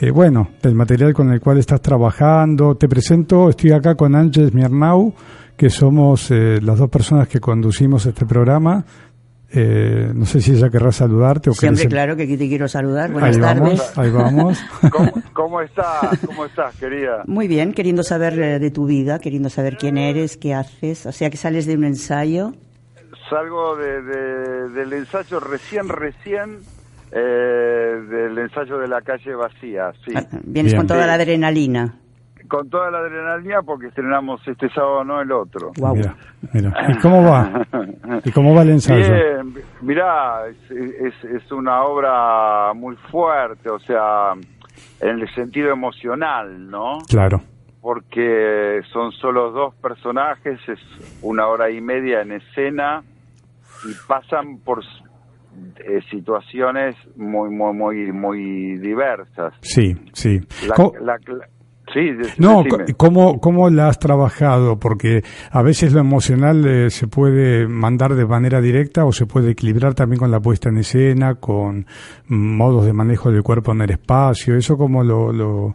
[0.02, 2.76] eh, bueno, del material con el cual estás trabajando.
[2.76, 5.14] Te presento, estoy acá con Ángeles Miernau,
[5.56, 8.84] que somos eh, las dos personas que conducimos este programa.
[9.52, 12.68] Eh, no sé si ella querrá saludarte o Siempre, querés- claro que aquí te quiero
[12.68, 13.12] saludar.
[13.12, 13.62] Buenas Ahí tardes.
[13.62, 14.60] vamos, ahí vamos.
[14.92, 16.20] ¿Cómo, cómo estás?
[16.26, 17.24] ¿Cómo estás, querida?
[17.26, 21.06] Muy bien, queriendo saber eh, de tu vida, queriendo saber quién eres, qué haces.
[21.08, 22.54] O sea, que sales de un ensayo.
[23.30, 26.60] Salgo de, de- del ensayo recién, recién,
[27.12, 30.12] eh, del ensayo de la calle vacía, sí.
[30.16, 30.78] Ah, Vienes Bien.
[30.82, 31.96] con toda la adrenalina.
[32.50, 35.72] Con toda la adrenalina porque estrenamos este sábado, no el otro.
[35.78, 35.96] Guau.
[35.96, 36.16] Mira,
[36.54, 36.74] mira.
[36.90, 37.66] ¿Y cómo va?
[38.26, 39.14] ¿Y cómo va el ensayo?
[39.14, 44.34] Bien, mirá, es, es, es una obra muy fuerte, o sea,
[45.00, 46.98] en el sentido emocional, ¿no?
[47.08, 47.42] Claro.
[47.82, 50.80] porque son solo dos personajes, es
[51.22, 53.04] una hora y media en escena
[53.86, 54.84] y pasan por
[55.78, 59.54] eh, situaciones muy muy muy muy diversas.
[59.62, 60.40] Sí, sí.
[60.68, 61.48] La- la- la-
[61.94, 62.94] sí, No, decime.
[62.98, 64.80] ¿cómo, ¿cómo la has trabajado?
[64.80, 69.52] Porque a veces lo emocional eh, se puede mandar de manera directa o se puede
[69.52, 71.86] equilibrar también con la puesta en escena, con
[72.28, 75.32] modos de manejo del cuerpo en el espacio, eso como lo...
[75.34, 75.74] lo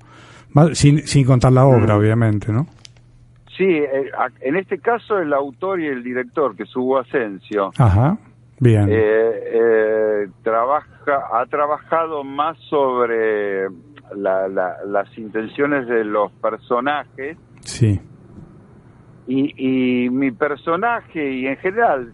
[0.74, 1.68] sin, sin contar la Mm.
[1.82, 2.66] obra, obviamente, ¿no?
[3.56, 8.16] Sí, eh, en este caso el autor y el director, que es Hugo Asensio, Ajá,
[8.58, 8.88] bien.
[8.88, 8.96] eh,
[9.52, 10.88] eh, trabaja,
[11.32, 13.66] ha trabajado más sobre
[14.16, 17.36] la- la- las intenciones de los personajes.
[17.60, 18.00] Sí,
[19.26, 22.12] y, y mi personaje y en general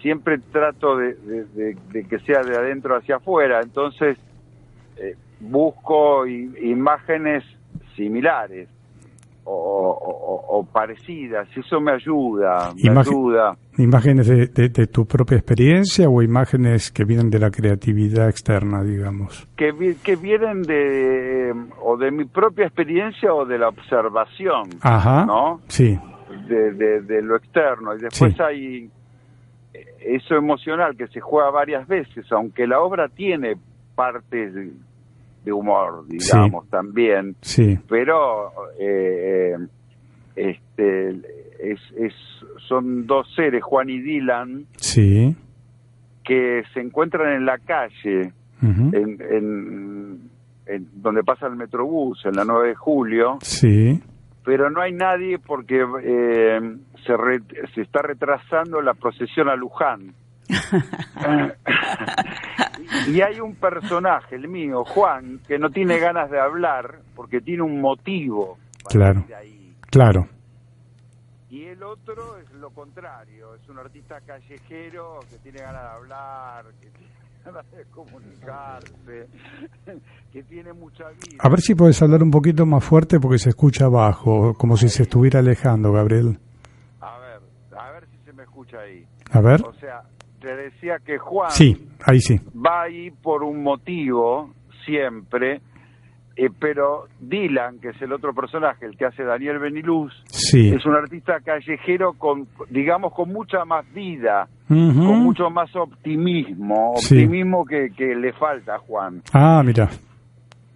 [0.00, 4.16] siempre trato de, de- de- de que sea de adentro hacia afuera, entonces
[4.96, 7.42] eh, busco i- imágenes
[7.96, 8.68] similares
[9.44, 13.56] o, o- o parecidas, eso me ayuda, me ayuda.
[13.78, 18.82] ¿Imágenes de, de- de tu propia experiencia o imágenes que vienen de la creatividad externa,
[18.82, 19.46] digamos?
[19.56, 25.24] que, vi- que vienen de o de mi propia experiencia o de la observación, Ajá,
[25.26, 25.60] ¿no?
[25.68, 25.98] sí,
[26.48, 27.94] De, de- de lo externo.
[27.94, 28.42] Y después Sí.
[28.42, 28.90] hay
[29.74, 33.56] eh, eso emocional que se juega varias veces, aunque la obra tiene
[33.94, 34.70] partes de,
[35.44, 39.66] de humor, digamos, también, sí, pero eh, eh,
[40.36, 41.20] este
[41.58, 42.14] es, es,
[42.68, 45.34] son dos seres, Juan y Dylan, sí.
[46.24, 50.30] que se encuentran en la calle en, en-
[50.66, 54.02] en donde pasa el Metrobús, en la 9 de julio, Sí,
[54.44, 56.60] pero no hay nadie porque eh,
[57.06, 57.40] se, re-
[57.74, 60.12] se está retrasando la procesión a Luján.
[63.08, 67.62] y hay un personaje, el mío, Juan, que no tiene ganas de hablar porque tiene
[67.62, 68.58] un motivo.
[68.84, 69.24] para Claro.
[69.38, 69.72] ahí.
[69.90, 70.26] claro.
[71.50, 76.64] Y el otro es lo contrario, es un artista callejero que tiene ganas de hablar,
[76.80, 77.08] que tiene
[77.44, 79.28] ganas de comunicarse,
[80.32, 81.38] que tiene mucha vida.
[81.40, 84.88] A ver si puedes hablar un poquito más fuerte porque se escucha abajo, como si
[84.90, 86.38] se estuviera alejando, Gabriel.
[87.00, 87.40] A ver,
[87.78, 89.06] a ver si se me escucha ahí.
[89.30, 89.62] A ver.
[89.64, 90.02] O sea,
[90.40, 92.38] te decía que Juan Sí, ahí sí.
[92.54, 94.52] va ahí por un motivo
[94.84, 95.62] siempre,
[96.38, 100.70] eh, pero Dylan, que es el otro personaje, el que hace Daniel Beniluz, Sí.
[100.70, 107.16] es un artista callejero con, digamos, con mucha más vida, con mucho más optimismo, Sí.
[107.24, 109.22] optimismo que, que le falta a Juan.
[109.32, 109.88] Ah, mira.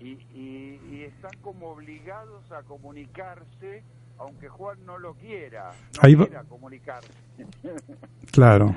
[0.00, 3.82] Y, y- y están como obligados a comunicarse,
[4.18, 7.12] aunque Juan no lo quiera, no Ahí va- quiera comunicarse.
[8.32, 8.74] Claro.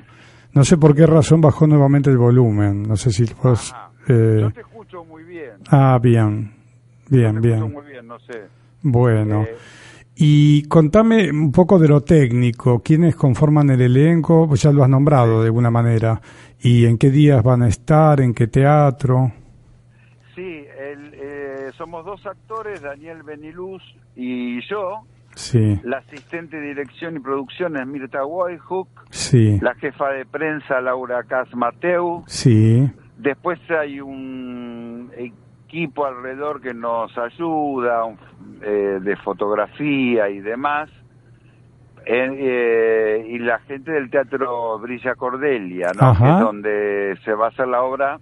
[0.53, 2.83] No sé por qué razón bajó nuevamente el volumen.
[2.83, 3.73] No sé si vos...
[4.07, 5.51] Eh, Yo te escucho muy bien.
[5.69, 6.54] Ah, bien.
[7.09, 7.71] Bien, bien.
[7.71, 8.43] muy bien, no sé.
[8.81, 9.43] Bueno.
[9.43, 9.55] Eh,
[10.17, 12.79] Y contame un poco de lo técnico.
[12.81, 14.47] ¿Quiénes conforman el elenco?
[14.47, 16.21] Pues ya lo has nombrado de alguna manera.
[16.61, 18.21] ¿Y en qué días van a estar?
[18.21, 19.31] ¿En qué teatro?
[20.33, 20.41] sí,
[20.79, 23.81] el, eh, somos dos actores, Daniel Beniluz
[24.15, 25.01] y yo.
[25.35, 28.87] Sí, La asistente de dirección y producción es Mirta Wayhook.
[29.09, 32.23] sí, La jefa de prensa, Laura Cas Mateu.
[32.27, 32.89] sí.
[33.17, 35.09] Después hay un
[35.65, 38.03] equipo alrededor que nos ayuda,
[38.61, 40.89] eh, de fotografía y demás.
[42.05, 46.09] Eh, eh, y la gente del Teatro Brilla Cordelia, ¿no?
[46.09, 46.23] Ajá.
[46.23, 48.19] Que es donde se va a hacer la obra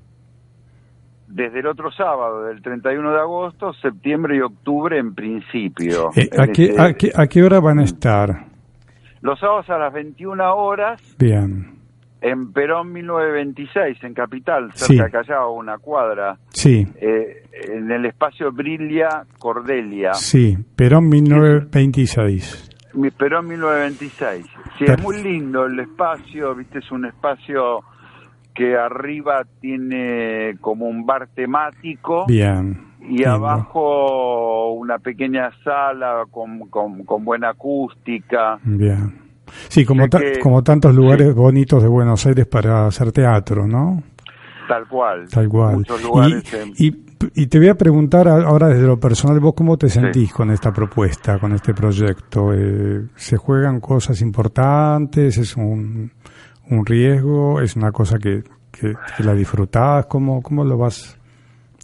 [1.28, 6.12] desde el otro sábado, del 31 de agosto, septiembre y octubre en principio.
[6.16, 8.46] Eh, ¿a, qué, este- a, qué, ¿A qué hora van a estar?
[9.22, 11.83] Los sábados a las 21 horas Bien.
[12.24, 14.98] En Perón 1926, en Capital, cerca Sí.
[14.98, 16.38] de Callao, una cuadra.
[16.50, 20.58] Sí, eh, en el espacio Brilla Cordelia, sí.
[20.76, 22.70] Perón 1926.
[22.96, 24.46] mi Perón 1926.
[24.78, 27.82] Sí, es muy lindo el espacio, viste, es un espacio
[28.54, 32.80] que arriba tiene como un bar temático Bien.
[33.02, 33.32] y lindo.
[33.32, 38.60] abajo una pequeña sala con, con, con buena acústica.
[38.64, 39.23] Bien.
[39.70, 44.02] Sí, como, ta- que- como tantos lugares bonitos de Buenos Aires para hacer teatro, ¿no?
[44.68, 45.28] Tal cual.
[45.30, 45.76] Tal cual.
[45.78, 46.96] Muchos lugares en- Y,
[47.36, 50.72] y, te voy a preguntar ahora desde lo personal, ¿vos cómo te sentís con esta
[50.72, 52.54] propuesta, con este proyecto?
[52.54, 55.38] Eh, ¿Se juegan cosas importantes?
[55.38, 56.12] ¿Es un,
[56.70, 57.62] un riesgo?
[57.62, 60.06] ¿Es una cosa que, que, que la disfrutás?
[60.08, 61.20] ¿Cómo, ¿Cómo lo vas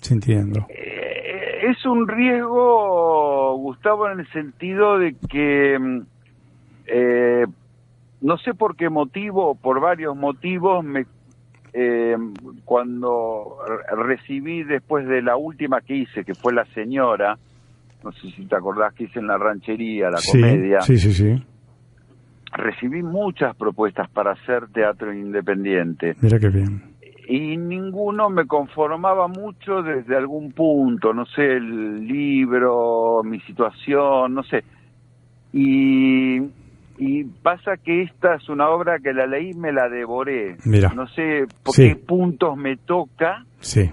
[0.02, 0.66] sintiendo?
[0.70, 6.02] Eh, es un riesgo, Gustavo, en el sentido de que mm,
[6.92, 7.46] eh,
[8.22, 11.06] no sé por qué motivo, por varios motivos, me
[11.74, 12.18] eh,
[12.66, 17.38] cuando re- recibí después de la última que hice, que fue La Señora,
[18.04, 21.14] no sé si te acordás que hice en la ranchería, la sí, comedia, sí, sí,
[21.14, 21.44] sí.
[22.54, 26.82] recibí muchas propuestas para hacer teatro independiente Mira qué bien.
[27.28, 34.42] y ninguno me conformaba mucho desde algún punto, no sé, el libro, mi situación, no
[34.44, 34.64] sé.
[35.54, 36.40] Y,
[37.00, 40.58] y pasa que esta es una obra que la leí y me la devoré.
[40.66, 40.92] Mira.
[40.94, 41.88] No sé por Sí.
[41.90, 43.90] qué puntos me toca, Sí.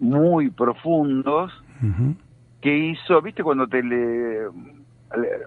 [0.00, 2.14] muy profundos, Ujú.
[2.60, 4.48] que hizo, viste, cuando te le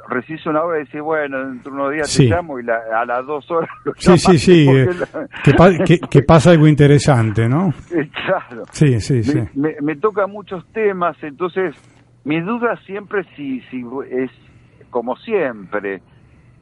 [0.07, 2.29] recibís una obra y decís, bueno, dentro de unos días Sí.
[2.29, 5.53] te llamo y la- a las dos horas lo Sí, sí, sí, eh, la- que,
[5.53, 7.73] pa- que- que pasa algo interesante, ¿no?
[8.25, 8.63] Claro.
[8.71, 9.39] Sí, sí, sí.
[9.55, 11.75] Me, me, me toca muchos temas, entonces
[12.23, 14.31] mi duda siempre si, si es
[14.89, 16.01] como siempre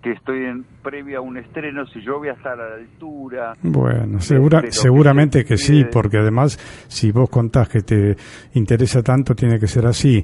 [0.05, 3.53] que estoy en previa a un estreno, si yo voy a estar a la altura.
[3.63, 8.15] Bueno, segura, que seguramente se que sí, porque además, si vos contás que te
[8.53, 10.23] interesa tanto, tiene que ser así.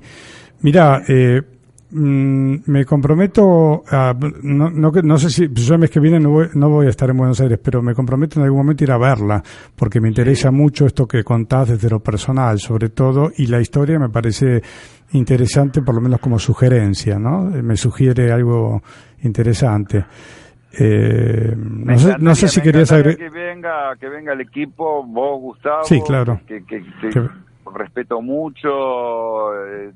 [0.62, 1.42] Mira, eh,
[1.90, 4.14] mm, me comprometo a,
[4.44, 6.92] no, no, no sé si, yo el mes que viene no voy, no voy a
[6.92, 9.42] estar en Buenos Aires, pero me comprometo en algún momento a ir a verla,
[9.76, 13.98] porque me interesa mucho esto que contás desde lo personal, sobre todo, y la historia
[13.98, 14.62] me parece
[15.14, 17.42] interesante, por lo menos como sugerencia, ¿no?
[17.42, 18.82] Me sugiere algo
[19.24, 20.06] interesante.
[20.80, 23.18] Eh, no, sé, no sé encantaría- si querías agregar.
[23.18, 26.40] que venga, que venga el equipo, vos Gustavo, Sí, claro.
[26.48, 27.30] que, que- que Que-
[27.76, 29.92] respeto mucho, eh,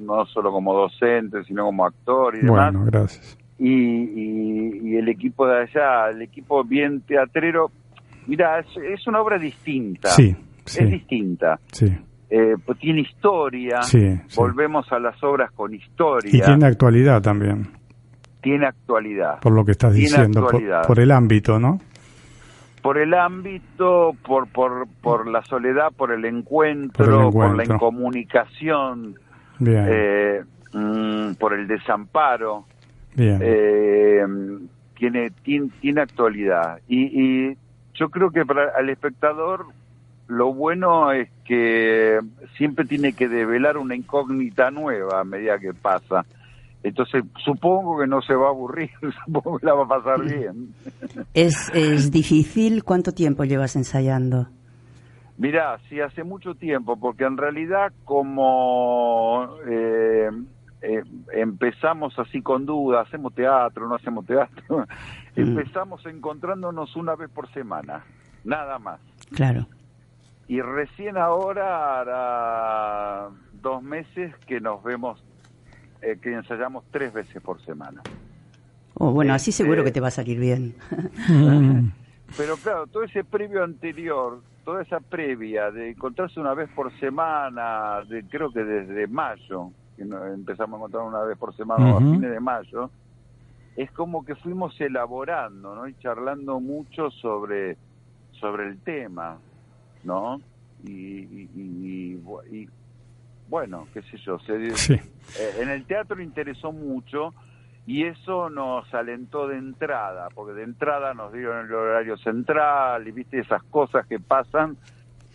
[0.00, 2.72] no solo como docente, sino como actor y demás.
[2.72, 3.38] Bueno, gracias.
[3.58, 7.70] y, y- y el equipo de allá, el equipo bien teatrero,
[8.26, 10.08] mira, es, es una obra distinta.
[10.10, 10.34] Sí,
[10.66, 11.58] Es distinta.
[11.72, 11.86] sí.
[12.34, 13.82] Eh, pues tiene historia.
[13.82, 14.36] Sí, sí.
[14.40, 16.30] Volvemos a las obras con historia.
[16.34, 17.68] Y tiene actualidad también,
[18.40, 19.38] Tiene actualidad.
[19.40, 20.48] por lo que estás Tiene diciendo,
[20.86, 21.78] por, el ámbito, ¿no?
[22.80, 27.64] Por el ámbito, por, por, por la soledad, por el encuentro, Por el por, la
[27.74, 29.14] incomunicación,
[29.58, 30.40] Bien, eh,
[30.72, 32.64] mm, por el desamparo.
[33.14, 33.38] bien.
[33.42, 34.22] eh,
[34.96, 36.78] tiene, tiene, tiene actualidad.
[36.88, 37.56] Y, y
[37.92, 39.66] yo creo que para el espectador
[40.32, 42.18] lo bueno es que
[42.56, 46.24] siempre tiene que develar una incógnita nueva a medida que pasa.
[46.82, 48.90] Entonces supongo que no se va a aburrir,
[49.26, 50.74] supongo que la va a pasar bien.
[51.34, 52.82] ¿Es, es difícil?
[52.82, 54.48] ¿Cuánto tiempo llevas ensayando?
[55.36, 60.30] Mirá, sí, hace mucho tiempo, porque en realidad como eh,
[60.80, 61.02] eh,
[61.34, 64.86] empezamos así con dudas, hacemos teatro, no hacemos teatro,
[65.36, 68.02] empezamos encontrándonos una vez por semana,
[68.44, 68.98] nada más.
[69.30, 69.66] Claro.
[70.48, 75.22] Y recién ahora hará dos meses que nos vemos,
[76.02, 78.02] eh, que ensayamos tres veces por semana.
[78.94, 80.74] Oh, bueno, así Este- seguro que te va a salir bien.
[81.28, 81.88] Mm,
[82.36, 88.00] Pero claro, todo ese previo anterior, toda esa previa de encontrarse una vez por semana,
[88.08, 92.00] de, creo que desde mayo, que empezamos a encontrar una vez por semana o a
[92.00, 92.90] fines de mayo,
[93.76, 95.86] es como que fuimos elaborando, ¿no?
[95.88, 97.76] Y charlando mucho sobre,
[98.32, 99.38] sobre el tema,
[100.04, 100.40] ¿no?
[100.84, 102.68] Y, y, y- y bu- y,
[103.48, 105.00] bueno, qué sé yo, se, sí, eh,
[105.60, 107.34] en el teatro interesó mucho
[107.86, 113.10] y eso nos alentó de entrada, porque de entrada nos dieron el horario central y
[113.12, 114.76] viste esas cosas que pasan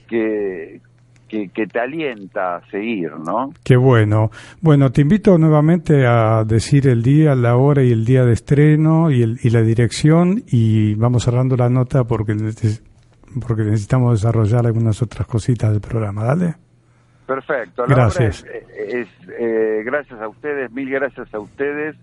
[0.07, 0.81] que,
[1.27, 3.53] que, que te alienta a seguir, ¿no?
[3.63, 4.31] qué bueno.
[4.61, 9.11] Bueno, te invito nuevamente a decir el día, la hora y el día de estreno
[9.11, 12.33] y, el, y la dirección y vamos cerrando la nota porque,
[13.45, 16.23] porque necesitamos desarrollar algunas otras cositas del programa.
[16.23, 16.55] Dale.
[17.25, 17.85] Perfecto.
[17.85, 18.43] La Gracias.
[18.43, 19.07] obra es, es,
[19.39, 21.95] eh, gracias a ustedes, mil gracias a ustedes.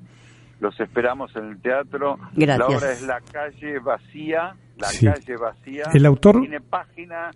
[0.61, 2.19] Los esperamos en el teatro.
[2.35, 2.59] Gracias.
[2.59, 5.07] La obra es La calle vacía, La Sí.
[5.07, 5.85] calle vacía.
[5.95, 7.31] El autor- Tiene página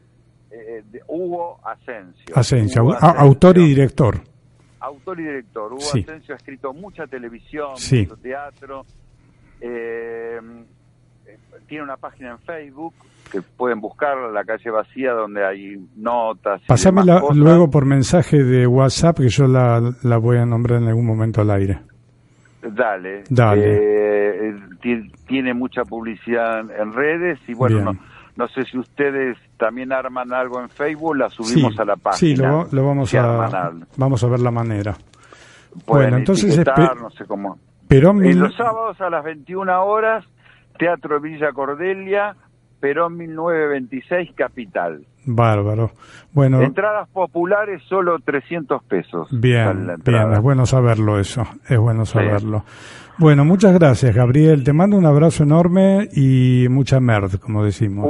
[0.51, 2.35] eh, de Hugo Asensio.
[2.37, 4.21] Asensio, Hugo autor y director.
[4.81, 5.73] autor y director.
[5.73, 6.01] Hugo Sí.
[6.09, 8.01] Asensio ha escrito mucha televisión, Sí.
[8.03, 8.85] mucho teatro.
[9.61, 10.41] Eh,
[11.67, 12.95] tiene una página en Facebook
[13.31, 16.63] que pueden buscar, La calle vacía, donde hay notas.
[16.63, 20.89] y Pasámela luego por mensaje de WhatsApp que yo la, la voy a nombrar en
[20.89, 21.79] algún momento al aire.
[22.63, 23.25] Dale.
[23.29, 23.63] Dale.
[24.51, 27.93] Eh, ti- tiene mucha publicidad en, redes y bueno, no,
[28.37, 32.17] no sé si ustedes también arman algo en Facebook, la subimos sí, a la página.
[32.19, 34.97] sí, lo, lo vamos a vamos a ver la manera.
[35.85, 36.59] Pueden Bueno, entonces
[37.01, 37.59] no sé cómo.
[37.87, 40.25] Perón En mil- los sábados a las 21 horas,
[40.79, 42.35] Teatro Villa Cordelia,
[42.81, 45.05] Perón 1926, Capital.
[45.27, 45.91] Bárbaro.
[46.33, 49.29] Bueno, Entradas populares, solo 300 pesos.
[49.31, 52.65] bien, bien, es bueno saberlo eso, es bueno saberlo.
[53.19, 54.63] Bueno, muchas gracias, Gabriel.
[54.65, 58.07] Te mando un abrazo enorme y mucha merd, como decimos.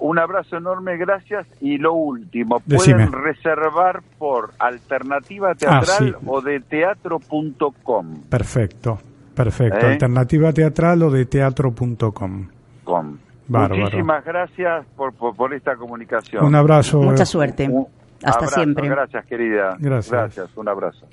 [0.00, 1.46] Un, un abrazo enorme, gracias.
[1.60, 3.06] Y lo último, Decime.
[3.08, 6.12] pueden reservar por alternativa teatral Ah, sí.
[6.26, 8.22] o de teatro.com.
[8.30, 8.98] Perfecto,
[9.44, 9.86] perfecto.
[9.86, 9.92] ¿Eh?
[9.92, 12.46] Alternativa teatral o de teatro.com.
[12.84, 13.18] Com.
[13.46, 13.82] Bárbaro.
[13.82, 16.44] Muchísimas gracias por, por, por esta comunicación.
[16.44, 17.00] Un abrazo.
[17.00, 17.68] Mucha suerte.
[17.68, 17.86] Un
[18.22, 18.88] Hasta abrazo, siempre.
[18.88, 19.76] Gracias, querida.
[19.78, 20.12] Gracias.
[20.12, 21.06] Gracias, un abrazo.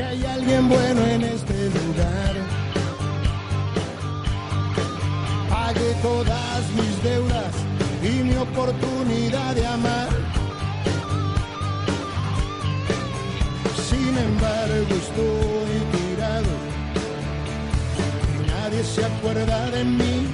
[0.00, 2.34] Alguien bueno en este lugar.
[5.50, 7.54] Pagué todas mis deudas
[8.02, 10.08] y mi oportunidad de amar.
[13.88, 16.52] Sin embargo estoy tirado
[18.36, 20.26] y nadie se acuerda de mí.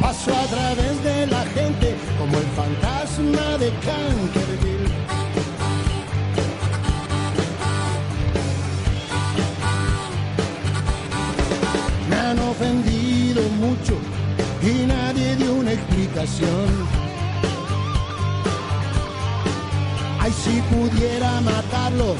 [0.00, 5.05] Paso a través de la gente como el fantasma de Canterville.
[12.56, 13.94] Ofendido mucho
[14.62, 16.68] y nadie dio una explicación.
[20.18, 22.16] Ay, si pudiera matarlos,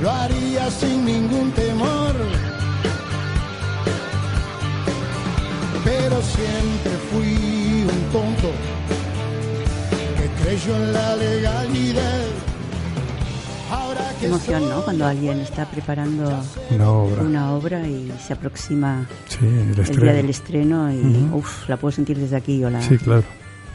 [0.00, 2.14] lo haría sin ningún temor.
[5.84, 8.50] Pero siempre fui un tonto
[10.16, 12.25] que creyó en la legalidad.
[14.20, 14.82] Qué emoción, ¿no?
[14.82, 17.22] Cuando alguien está preparando Una obra.
[17.22, 21.92] una obra y se aproxima Sí, el el día del estreno y, uff, la puedo
[21.92, 23.24] sentir desde aquí, o la, Sí, claro.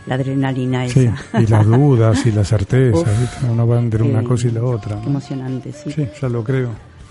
[0.07, 1.41] la adrenalina Sí, esa.
[1.41, 3.43] y las dudas y las certezas, Uf.
[3.51, 4.99] uno va entre una cosa y la otra.
[5.03, 5.91] Emocionante, sí.
[5.91, 6.69] Sí, ya lo creo.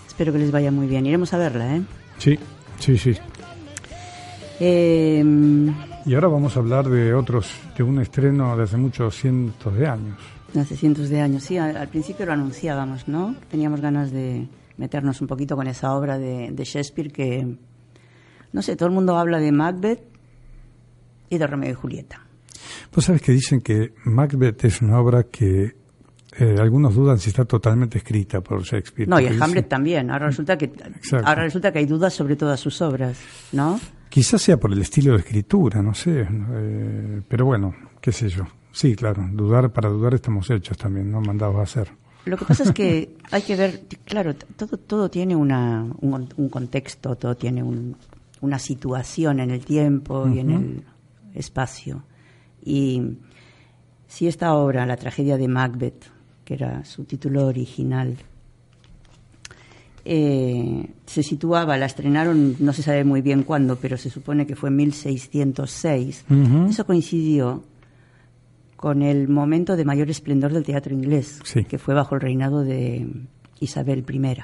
[0.08, 1.06] Espero que les vaya muy bien.
[1.06, 1.82] Iremos a verla, ¿eh?
[2.18, 2.36] Sí,
[2.80, 3.14] sí, sí.
[4.58, 5.24] Eh,
[6.04, 9.86] Y ahora vamos a hablar de otros, de un estreno de hace muchos cientos de
[9.86, 10.18] años.
[10.58, 13.36] Hace cientos de años, sí, al, al principio lo anunciábamos, ¿no?
[13.50, 17.56] Teníamos ganas de meternos un poquito con esa obra de, de Shakespeare que,
[18.52, 20.02] no sé, todo el mundo habla de Macbeth
[21.28, 22.26] y de Romeo y Julieta.
[22.94, 25.76] Vos sabés que dicen que Macbeth es una obra que
[26.38, 29.08] eh, algunos dudan si está totalmente escrita por Shakespeare.
[29.08, 30.10] No, y el Hamlet también.
[30.10, 31.26] Ahora resulta que Exacto.
[31.28, 33.18] ahora resulta que hay dudas sobre todas sus obras,
[33.52, 33.78] ¿no?
[34.08, 36.26] Quizás sea por el estilo de escritura, no sé.
[36.28, 38.44] eh, pero bueno, qué sé yo.
[38.72, 41.20] Sí, claro, dudar para dudar estamos hechos también, ¿no?
[41.20, 41.88] Mandados a hacer.
[42.26, 46.48] Lo que pasa es que hay que ver, claro, todo, todo tiene una, un, un
[46.48, 47.96] contexto, todo tiene un-
[48.42, 50.82] una situación en el tiempo y en el
[51.34, 52.04] espacio.
[52.64, 53.02] Y
[54.06, 56.04] si esta obra, la tragedia de Macbeth,
[56.44, 58.16] que era su título original,
[60.04, 64.56] eh, se situaba, la estrenaron, no se sabe muy bien cuándo, pero se supone que
[64.56, 66.24] fue en 1606.
[66.30, 66.66] Ujú.
[66.70, 67.62] Eso coincidió
[68.80, 71.64] con el momento de mayor esplendor del teatro inglés, Sí.
[71.64, 73.06] que fue bajo el reinado de
[73.60, 74.36] Isabel I,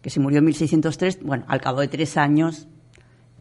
[0.00, 1.18] que se murió en 1603.
[1.22, 2.68] Bueno, al cabo de tres años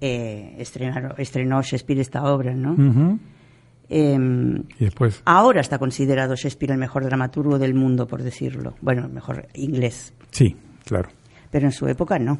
[0.01, 3.17] eh, estrenaron- estrenó Shakespeare esta obra, ¿no?
[3.87, 8.75] Em, Y después, ahora está considerado Shakespeare el mejor dramaturgo del mundo, por decirlo.
[8.81, 11.09] Bueno, el mejor inglés, sí, claro.
[11.49, 12.39] pero en su época no.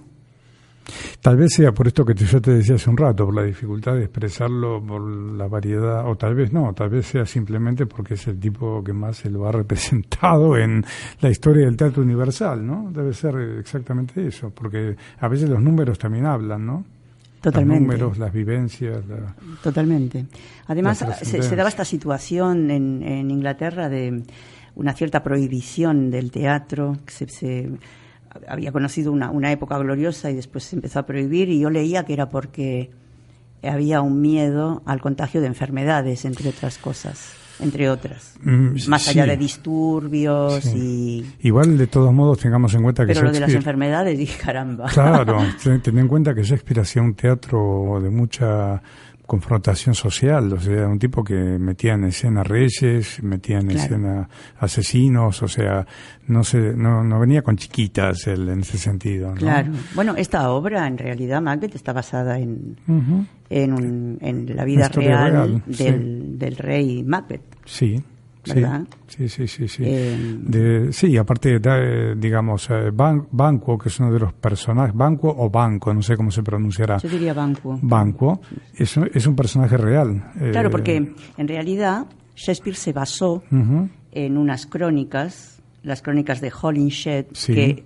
[1.22, 3.94] Tal vez sea por esto que yo te decía hace un rato, por la dificultad
[3.96, 8.28] de expresarlo, por la variedad, o tal vez no, tal vez sea simplemente porque es
[8.28, 10.84] el tipo que más se lo ha representado en
[11.22, 12.92] la historia del teatro universal, ¿no?
[12.94, 16.86] Debe ser exactamente eso, porque a veces los números también hablan, ¿no?
[17.42, 17.84] Totalmente.
[17.84, 19.34] Los números, las vivencias, la-
[19.64, 20.26] Totalmente.
[20.68, 24.24] Además, se daba esta situación en, en Inglaterra de
[24.76, 27.70] una cierta prohibición del teatro, que se, se-
[28.48, 32.06] había conocido una, una época gloriosa y después se empezó a prohibir y yo leía
[32.06, 32.92] que era porque
[33.64, 38.36] había un miedo al contagio de enfermedades, entre otras cosas, entre otras.
[38.42, 41.26] Mm, Más allá de disturbios Sí.
[41.42, 41.48] y...
[41.48, 44.86] Igual, de todos modos, tengamos en cuenta que Pero lo de las enfermedades, dije, caramba.
[44.86, 48.82] Claro, ten ten en cuenta que Shakespeare hacía un teatro de mucha
[49.30, 53.80] confrontación social, o sea, un tipo que metía en escena reyes, metía en Claro.
[53.84, 55.86] escena asesinos, o sea,
[56.28, 59.36] no se, no, no venía con chiquitas él en ese sentido, ¿no?
[59.36, 59.72] Claro.
[59.94, 62.76] Bueno, esta obra, en realidad, Macbeth, está basada en,
[63.50, 67.44] en, un- en la vida real, del, del rey Macbeth.
[67.66, 68.04] Sí.
[68.44, 68.88] Sí, ¿Verdad?
[69.08, 69.84] sí, sí, sí, sí.
[69.86, 74.96] Eh, De- sí, aparte, eh, digamos, eh, Ban- Banquo, que es uno de los personajes,
[74.96, 76.98] Banquo o Banco, no sé cómo se pronunciará.
[77.00, 77.78] Yo diría Banquo.
[77.82, 78.40] Banquo,
[78.76, 80.32] es, es un personaje real.
[80.40, 80.96] eh, Claro, porque
[81.38, 83.90] en realidad Shakespeare se basó ujú.
[84.14, 87.84] en unas crónicas, las crónicas de Holinshed, Sí, que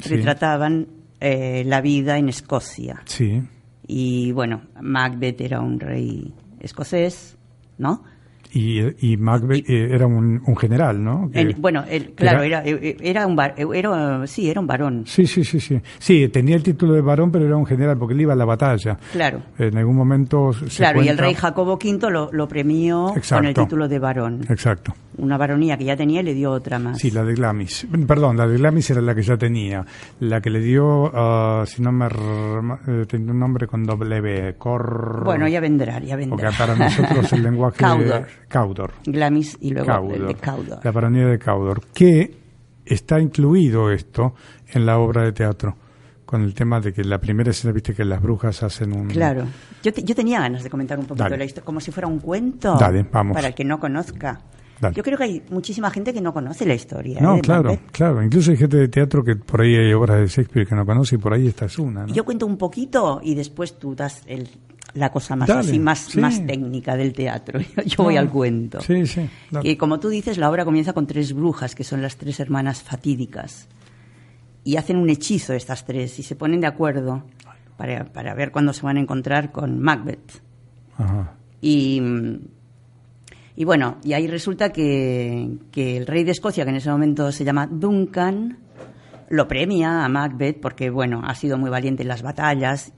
[0.00, 0.08] sí.
[0.10, 0.86] retrataban
[1.20, 3.00] eh, la vida en Escocia.
[3.06, 3.42] Sí,
[3.86, 7.36] Y bueno, Macbeth era un rey escocés,
[7.78, 8.02] ¿no?
[8.54, 11.28] Y, y Macbeth eh, era un, un general, ¿no?
[11.30, 15.04] Que- El- bueno, el- claro, era- era, era un var- era, sí, era un varón.
[15.06, 15.80] Sí, sí, sí, sí.
[15.98, 18.44] Sí, tenía el título de varón, pero era un general porque él iba a la
[18.44, 18.98] batalla.
[19.12, 19.40] Claro.
[19.58, 23.54] En algún momento se Claro, y el rey Jacobo V lo, lo premió con el
[23.54, 24.40] título de varón.
[24.48, 24.94] Exacto.
[25.16, 26.98] Una varonía que ya tenía y le dio otra más.
[26.98, 27.86] Sí, la de Glamis.
[28.06, 29.84] Perdón, la de Glamis era la que ya tenía.
[30.20, 32.06] La que le dio, ah, si no me...
[32.06, 34.54] eh, tenía un nombre con W.
[34.58, 35.22] Cor...
[35.24, 36.50] Bueno, ya vendrá, ya Porque vendrá.
[36.58, 37.84] para nosotros el lenguaje...
[38.48, 38.92] Caudor.
[39.06, 40.26] Glamis y luego el Caudor.
[40.28, 40.80] de Caudor.
[40.84, 41.80] La baronía de Caudor.
[41.94, 42.36] Que
[42.84, 44.34] está incluido esto
[44.72, 45.76] en la obra de teatro
[46.24, 49.08] con el tema de que la primera escena, viste que las brujas hacen un...
[49.08, 49.44] Claro.
[49.82, 51.36] Yo, te- yo tenía ganas de comentar un poquito Dale.
[51.36, 53.34] la historia, como si fuera un cuento, Dale, vamos.
[53.34, 54.40] para el que no conozca.
[54.84, 54.94] Dale.
[54.94, 57.18] Yo creo que hay muchísima gente que no conoce la historia.
[57.18, 57.22] ¿eh?
[57.22, 57.90] No, de claro, Macbeth.
[57.90, 58.22] claro.
[58.22, 61.14] Incluso hay gente de teatro que por ahí hay obras de Shakespeare que no conoce
[61.14, 62.06] y por ahí esta es una.
[62.06, 62.12] ¿no?
[62.12, 64.48] Yo cuento un poquito y después tú das el-
[64.94, 66.20] la cosa más Dale, así, más, sí.
[66.20, 67.58] más técnica del teatro.
[67.86, 68.80] Yo voy al cuento.
[68.80, 69.28] Sí, sí.
[69.50, 69.68] dale.
[69.68, 72.82] Que como tú dices, la obra comienza con tres brujas, que son las tres hermanas
[72.82, 73.66] fatídicas.
[74.62, 77.24] Y hacen un hechizo estas tres y se ponen de acuerdo
[77.76, 80.40] para, para ver cuándo se van a encontrar con Macbeth.
[80.96, 81.32] Ajá.
[81.60, 82.00] Y,
[83.56, 87.30] y bueno, y ahí resulta que, que el rey de Escocia, que en ese momento
[87.30, 88.58] se llama Duncan,
[89.28, 92.92] lo premia a Macbeth porque, bueno, ha sido muy valiente en las batallas.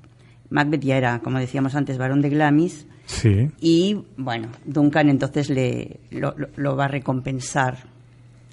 [0.49, 2.87] Macbeth ya era, como decíamos antes, varón de Glamis.
[3.05, 3.51] Sí.
[3.61, 7.79] Y bueno, Duncan entonces le, lo, va a recompensar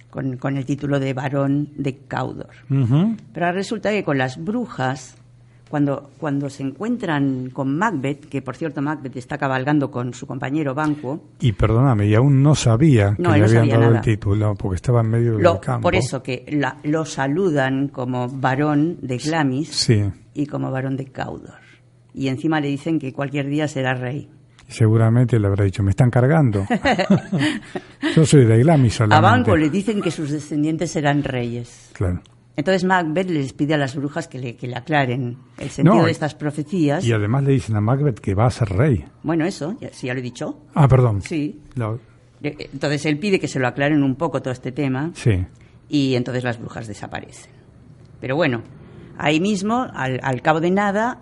[0.10, 2.50] con, con el título de varón de Caudor.
[3.34, 5.16] Pero resulta que con las brujas,
[5.74, 10.76] cuando, cuando se encuentran con Macbeth, que por cierto Macbeth está cabalgando con su compañero
[10.76, 13.96] Banquo, Y perdóname, y aún no sabía No, que le habían dado nada.
[13.96, 15.82] el título, porque estaba en medio lo- del campo.
[15.82, 20.04] por eso que la- lo saludan como varón de Glamis Sí,
[20.36, 21.56] y como varón de Caudor.
[22.14, 24.30] Y encima le dicen que cualquier día será rey.
[24.68, 26.68] seguramente le habrá dicho, me están cargando.
[28.16, 29.28] Yo soy de Glamis A solamente.
[29.28, 31.90] Banquo le dicen que sus descendientes serán reyes.
[31.94, 32.22] Claro.
[32.56, 36.06] Entonces Macbeth les pide a las brujas que le, que le aclaren el sentido No,
[36.06, 37.04] de estas profecías.
[37.04, 39.06] Y además le dicen a Macbeth que va a ser rey.
[39.24, 40.60] Bueno, eso, ya, sí, ya lo he dicho.
[40.76, 41.22] Ah, perdón.
[41.22, 41.60] Sí.
[41.76, 42.00] Lo-
[42.44, 45.46] Eh, Entonces él pide que se lo aclaren un poco todo este tema sí.
[45.90, 47.50] y entonces las brujas desaparecen.
[48.20, 48.62] Pero bueno,
[49.18, 51.20] ahí mismo, al, al cabo de nada,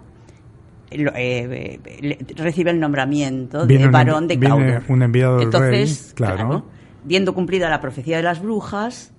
[0.90, 4.84] eh, eh, recibe el nombramiento Viene de varón de Caudor.
[4.90, 6.66] un enviado del entonces, rey, claro.
[7.06, 9.14] viendo cumplida la profecía de las brujas,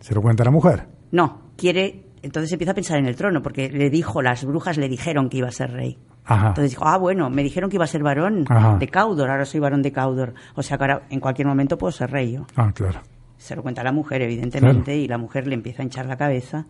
[0.00, 0.86] Se lo cuenta la mujer.
[1.12, 2.04] No, quiere...
[2.22, 5.38] Entonces empieza a pensar en el trono, porque le dijo, las brujas le dijeron que
[5.38, 5.96] iba a ser rey.
[6.26, 6.48] Ajá.
[6.48, 8.76] Entonces dijo, ah, bueno, me dijeron que iba a ser varón Ajá.
[8.76, 10.34] de Caudor, ahora soy varón de Caudor.
[10.54, 12.46] O sea que ahora en cualquier momento puedo ser rey yo.
[12.56, 13.00] Ah, claro.
[13.38, 14.98] Se lo cuenta a la mujer, evidentemente, Claro.
[15.00, 16.66] y la mujer le empieza a hinchar la cabeza,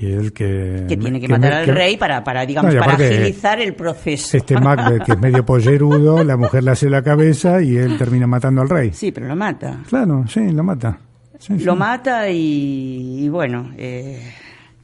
[0.00, 0.86] Y él que...
[0.88, 4.36] que tiene que matar al que- rey para, para digamos, No, para agilizar el proceso.
[4.36, 8.26] Este Macbeth, que es medio pollerudo, la mujer le hace la cabeza y él termina
[8.26, 8.90] matando al rey.
[8.92, 9.78] Sí, pero lo mata.
[9.88, 10.98] Claro, sí, lo mata.
[11.38, 11.64] Sí, sí.
[11.64, 13.70] Lo mata y, y bueno.
[13.76, 14.20] eh,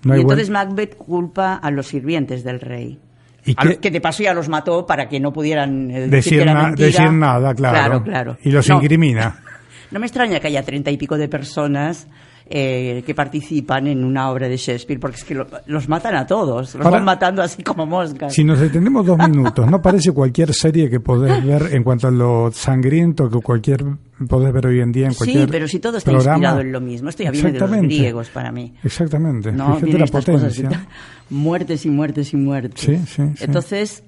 [0.05, 2.99] No y entonces buen- Macbeth culpa a los sirvientes del rey.
[3.47, 6.39] ¿Y los que de paso ya los mató para que no pudieran eh, decir, decir,
[6.39, 7.75] que na- nada, claro.
[7.77, 8.37] Claro, claro.
[8.43, 9.41] Y los No, incrimina.
[9.91, 12.09] No me extraña que haya treinta y pico de personas
[12.47, 16.27] eh, que participan en una obra de Shakespeare, porque es que lo- los matan a
[16.27, 18.35] todos, los Para- van matando así como moscas.
[18.35, 22.11] Si nos detenemos dos minutos, ¿no parece cualquier serie que podés ver en cuanto a
[22.11, 23.83] lo sangriento que cualquier
[24.29, 26.35] podés ver hoy en día en cualquier Sí, pero si todo está programa?
[26.37, 27.09] inspirado en lo mismo.
[27.09, 28.75] Esto ya viene de los griegos para mí.
[28.85, 29.51] Exactamente.
[29.51, 30.69] No, Fíjate la estas potencia.
[30.69, 30.83] cosas.
[31.31, 32.81] Muertes y muertes y muertes.
[32.81, 33.45] Sí, sí, sí.
[33.45, 34.03] Entonces,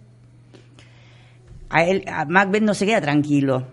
[1.70, 3.66] a, él, a Macbeth no se queda tranquilo.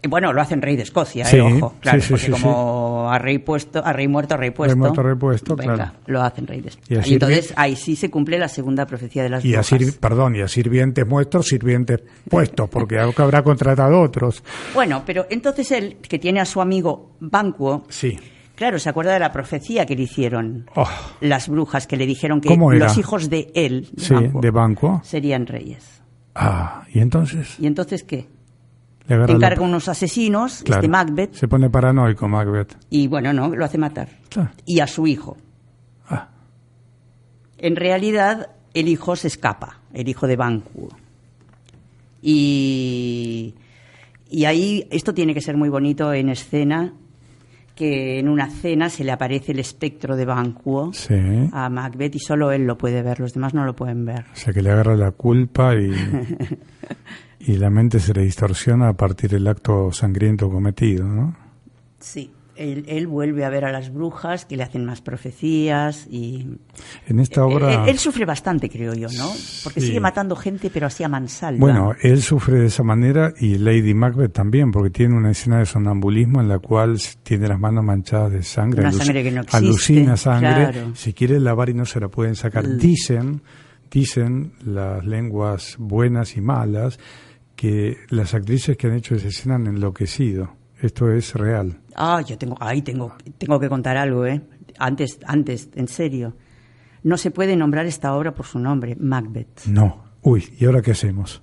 [0.00, 2.30] Eh, Bueno, lo hacen rey de Escocia, Sí, eh, ojo, claro, sí, sí, porque sí,
[2.32, 4.76] como a rey puesto, a rey muerto, a rey puesto.
[4.76, 5.92] muerto, rey puesto, venga, claro.
[6.06, 7.00] lo hacen rey de Y Escocia.
[7.02, 9.96] a Y, entonces ahí sí se cumple la segunda profecía de las Y brujas.
[10.00, 14.42] perdón, y a sirvientes muestros, sirvientes puestos, porque ahora habrá contratado otros.
[14.74, 18.16] Bueno, pero entonces él, que tiene a su amigo Banquo, Sí.
[18.54, 20.86] claro, se acuerda de la profecía que le hicieron Oh.
[21.22, 25.00] las brujas, que le dijeron que los hijos de él, de Sí, Banquo, de banco.
[25.02, 26.02] serían reyes.
[26.36, 28.28] Ah, y entonces ¿Y entonces qué?
[29.16, 30.80] La- Encarga unos asesinos, Claro.
[30.80, 32.76] este Macbeth, Se pone paranoico Macbeth.
[32.90, 34.08] y bueno, no, lo hace matar.
[34.28, 34.50] Claro.
[34.66, 35.36] Y a su hijo.
[36.08, 36.28] Ah,
[37.56, 40.88] En realidad, el hijo se escapa, el hijo de Banquo.
[42.20, 43.54] Y,
[44.28, 46.92] y ahí, esto tiene que ser muy bonito en escena,
[47.74, 51.14] que en una cena se le aparece el espectro de Banquo sí.
[51.52, 54.24] a Macbeth y solo él lo puede ver, los demás no lo pueden ver.
[54.32, 55.92] O sea que le agarra la culpa y,
[57.40, 61.36] y la mente se le distorsiona a partir del acto sangriento cometido, ¿no?
[62.00, 66.58] Sí, él, él vuelve a ver a las brujas que le hacen más profecías y
[67.06, 67.84] En esta obra...
[67.84, 69.30] Él, él sufre bastante, creo yo, ¿no?
[69.62, 69.86] Porque Sí.
[69.88, 71.60] sigue matando gente, pero así a mansalva.
[71.60, 75.66] Bueno, él sufre de esa manera y Lady Macbeth también, porque tiene una escena de
[75.66, 78.80] sonambulismo en la cual tiene las manos manchadas de sangre.
[78.80, 80.96] Una aluc- sangre que no existe, Alucina sangre, claro.
[80.96, 82.66] se quiere lavar y no se la pueden sacar.
[82.76, 83.40] Dicen,
[83.88, 86.98] dicen las lenguas buenas y malas
[87.58, 90.54] que las actrices que han hecho esa escena han enloquecido.
[90.80, 91.80] Esto es real.
[91.96, 94.40] Ah, yo tengo, ahí tengo, tengo que contar algo, ¿eh?
[94.78, 96.36] Antes, antes, en serio.
[97.02, 99.66] No se puede nombrar esta obra por su nombre, Macbeth.
[99.66, 100.04] No.
[100.22, 101.42] Uy, ¿y ahora qué hacemos?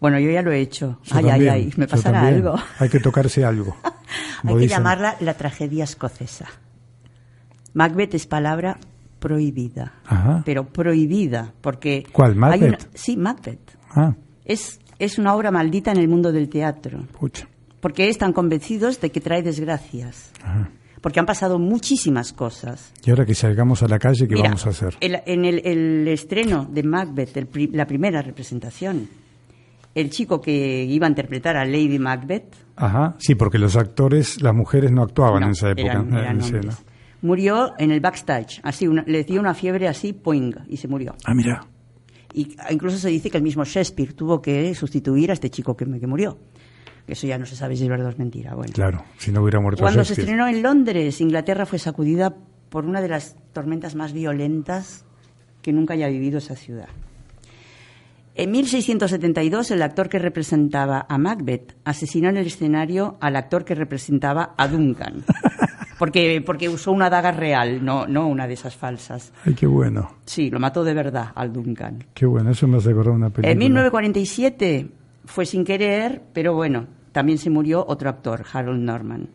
[0.00, 0.98] Bueno, yo ya lo he hecho.
[1.04, 2.56] Yo ay, también, ay, ay, me pasará algo.
[2.80, 3.76] Hay que tocarse algo.
[4.42, 4.78] Hay que dicen.
[4.78, 6.46] llamarla la tragedia escocesa.
[7.72, 8.78] Macbeth es palabra
[9.20, 9.94] prohibida.
[10.06, 10.42] Ajá.
[10.44, 12.04] Pero prohibida, porque...
[12.12, 12.68] ¿Cuál, hay Macbeth?
[12.68, 13.70] una- sí, Macbeth.
[13.90, 17.48] Ah, Es, es una obra maldita en el mundo del teatro, pucha.
[17.80, 20.32] porque están convencidos de que trae desgracias.
[20.42, 20.70] Ajá.
[21.00, 22.92] Porque han pasado muchísimas cosas.
[23.04, 24.96] Y ahora que salgamos a la calle, ¿qué Mira, vamos a hacer?
[25.00, 29.08] el- en el, el estreno de Macbeth, el la primera representación,
[29.94, 34.52] el chico que iba a interpretar a Lady Macbeth, Ajá, sí, porque los actores, las
[34.54, 35.92] mujeres no actuaban no, en esa época.
[35.92, 36.70] eran- eran en
[37.22, 41.14] murió en el backstage, así una- le dio una fiebre así, poing, y se murió.
[41.24, 41.66] Ah, mira.
[42.36, 45.86] Y incluso se dice que el mismo Shakespeare tuvo que sustituir a este chico que,
[45.86, 46.36] que murió.
[47.06, 48.54] Eso ya no se sabe si es verdad o es mentira.
[48.54, 48.74] Bueno.
[48.74, 52.36] Claro, si no hubiera muerto Cuando se estrenó en Londres, Inglaterra fue sacudida
[52.68, 55.06] por una de las tormentas más violentas
[55.62, 56.88] que nunca haya vivido esa ciudad.
[58.34, 63.74] En 1672, el actor que representaba a Macbeth asesinó en el escenario al actor que
[63.74, 65.24] representaba a Duncan.
[65.98, 69.32] Porque, porque usó una daga real, no, no una de esas falsas.
[69.44, 70.10] Ay, qué bueno.
[70.26, 72.04] Sí, lo mató de verdad al Duncan.
[72.12, 73.50] Qué bueno, eso me hace acordar una película.
[73.50, 74.90] En 1947
[75.24, 79.28] fue sin querer, pero bueno, también se murió otro actor, Harold Norman.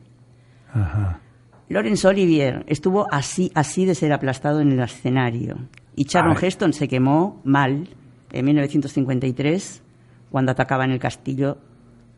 [0.71, 1.19] Ajá.
[1.67, 5.57] Laurence Olivier estuvo así, así de ser aplastado en el escenario.
[5.95, 6.47] Y Charlton Ay.
[6.47, 7.87] Heston se quemó mal
[8.31, 9.81] en 1953
[10.29, 11.57] cuando atacaba en el castillo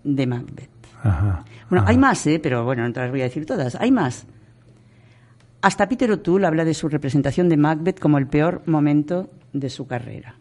[0.04, 0.72] de Macbeth.
[1.04, 1.45] Ajá.
[1.70, 1.91] Bueno, ajá.
[1.91, 2.39] hay más, ¿eh?
[2.41, 3.76] pero bueno, no te las voy a decir todas.
[3.76, 4.26] Hay más.
[5.62, 9.88] Hasta Peter O'Toole habla de su representación de Macbeth como el peor momento de su
[9.88, 10.36] carrera.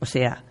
[0.00, 0.44] O sea,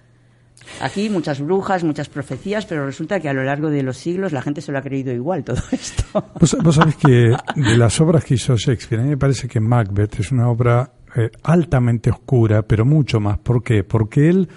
[0.82, 4.42] aquí muchas brujas, muchas profecías, pero resulta que a lo largo de los siglos la
[4.42, 6.32] gente se lo ha creído igual todo esto.
[6.40, 9.60] Vos, vos sabés que de las obras que hizo Shakespeare, a mí me parece que
[9.60, 13.38] Macbeth es una obra eh, altamente oscura, pero mucho más.
[13.40, 13.84] ¿Por qué?
[13.84, 14.48] Porque él,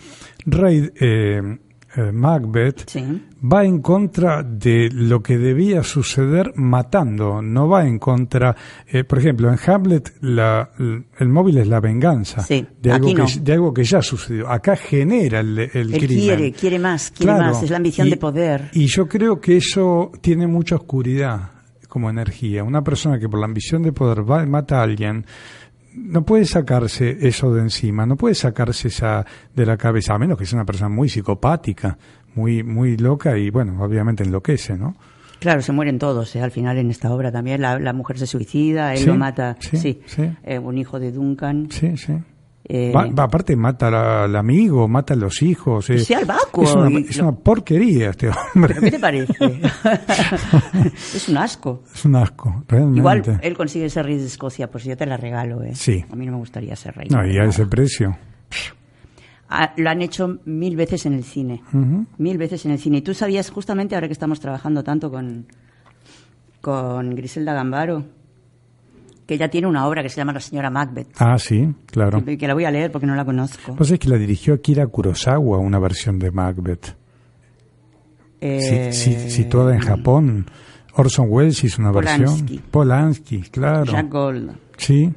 [0.46, 1.58] rey eh,
[1.96, 3.02] eh, Macbeth, Sí.
[3.42, 8.54] va en contra de lo que debía suceder matando, no va en contra.
[8.86, 10.70] eh, por ejemplo, en Hamlet la-
[11.18, 13.26] el móvil es la venganza Sí, de, algo que, no.
[13.42, 14.48] de algo que ya sucedió.
[14.50, 16.08] Acá genera el, el Él crimen.
[16.18, 18.70] quiere, quiere más, quiere Claro, más, es la ambición y- de poder.
[18.72, 21.50] Y yo creo que eso tiene mucha oscuridad
[21.88, 22.64] como energía.
[22.64, 25.24] Una persona que por la ambición de poder va y mata a alguien,
[25.94, 29.24] no puede sacarse eso de encima, no puede sacarse esa
[29.54, 31.96] de la cabeza, a menos que sea una persona muy psicopática,
[32.34, 34.96] muy, muy loca y bueno, obviamente enloquece, ¿no?
[35.38, 36.40] Claro, se mueren todos, ¿eh?
[36.40, 37.60] al final en esta obra también.
[37.60, 41.12] La, la mujer se suicida, él Sí, lo mata, sí, sí, eh, un hijo de
[41.12, 41.68] Duncan.
[41.70, 42.14] Sí, sí.
[42.66, 45.90] Eh, Va- va, aparte mata la- al amigo, mata a los hijos.
[45.90, 45.98] eh.
[45.98, 48.74] Sí, al vacuo, Es una, y es lo- una porquería este hombre.
[48.74, 49.34] ¿Pero qué te parece?
[51.14, 51.82] es un asco.
[51.94, 52.98] Es un asco, realmente.
[52.98, 55.74] Igual él consigue ser rey de Escocia, pues yo te la regalo, ¿eh?
[55.74, 56.04] Sí.
[56.10, 57.08] A mí no me gustaría ser rey.
[57.10, 58.16] No, y a ese precio.
[59.48, 61.62] Ah, lo han hecho mil veces en el cine.
[62.18, 62.98] Mil veces en el cine.
[62.98, 65.46] Y tú sabías, justamente ahora que estamos trabajando tanto con,
[66.60, 68.04] con Griselda Gambaro,
[69.26, 71.08] que ella tiene una obra que se llama La señora Macbeth.
[71.18, 72.24] Ah, sí, claro.
[72.24, 73.74] Que, que la voy a leer porque no la conozco.
[73.74, 76.94] Vos sabés que la dirigió Akira Kurosawa, una versión de Macbeth.
[78.40, 80.46] Eh, Si- si- situada en Japón.
[80.96, 82.42] Orson Welles hizo una Polanski.
[82.42, 82.62] versión.
[82.70, 83.90] Polanski, claro.
[83.92, 84.52] Jack Gold.
[84.76, 85.12] Sí.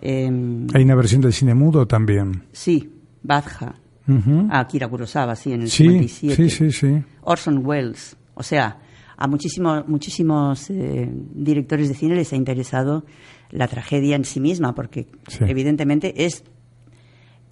[0.00, 0.26] Eh,
[0.74, 2.44] Hay una versión del cine mudo también.
[2.52, 2.90] sí,
[3.22, 3.74] Badja.
[4.06, 4.48] Ujú.
[4.50, 6.36] Ah, Akira Kurosawa, sí, en el sí, 57.
[6.36, 7.02] sí, sí, sí.
[7.22, 8.16] Orson Welles.
[8.34, 8.78] O sea,
[9.16, 13.04] a muchísimos, muchísimos eh, directores de cine les ha interesado
[13.50, 15.44] la tragedia en sí misma, porque Sí.
[15.46, 16.44] evidentemente es.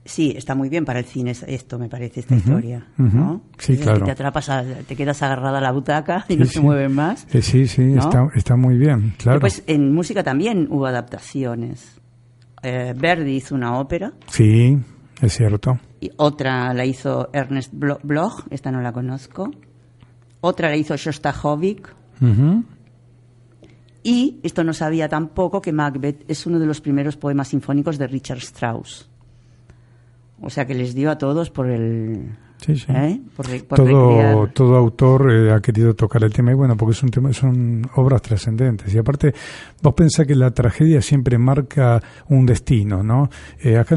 [0.04, 2.88] Sí, está muy bien para el cine es- esto, me parece, esta historia.
[2.98, 3.42] ¿no?
[3.56, 4.04] Sí, que claro.
[4.04, 6.52] Te atrapas, a- te quedas agarrada a la butaca y Sí, no sí.
[6.54, 7.24] se mueven más.
[7.32, 8.00] Eh, sí, sí, ¿No?
[8.00, 9.38] está, está muy bien, claro.
[9.38, 12.00] Después, en música también hubo adaptaciones.
[12.64, 14.76] Eh, Verdi hizo una ópera Sí,
[15.20, 15.78] es cierto.
[16.00, 19.50] y otra la hizo Ernest Blo- Bloch, esta no la conozco.
[20.42, 21.86] Otra la hizo Shostakovich.
[24.02, 28.08] Y esto no sabía tampoco que Macbeth es uno de los primeros poemas sinfónicos de
[28.08, 29.08] Richard Strauss.
[30.40, 32.36] O sea que les dio a todos por el.
[32.64, 32.86] Sí, sí.
[32.88, 33.20] ¿eh?
[33.36, 34.52] Por, re- por todo, recrear.
[34.52, 37.82] todo autor eh, ha querido tocar el tema y bueno, porque es un tema, son
[37.96, 38.94] obras trascendentes.
[38.94, 39.34] Y aparte,
[39.82, 43.28] vos pensás que la tragedia siempre marca un destino, ¿no?
[43.62, 43.96] Eh, acá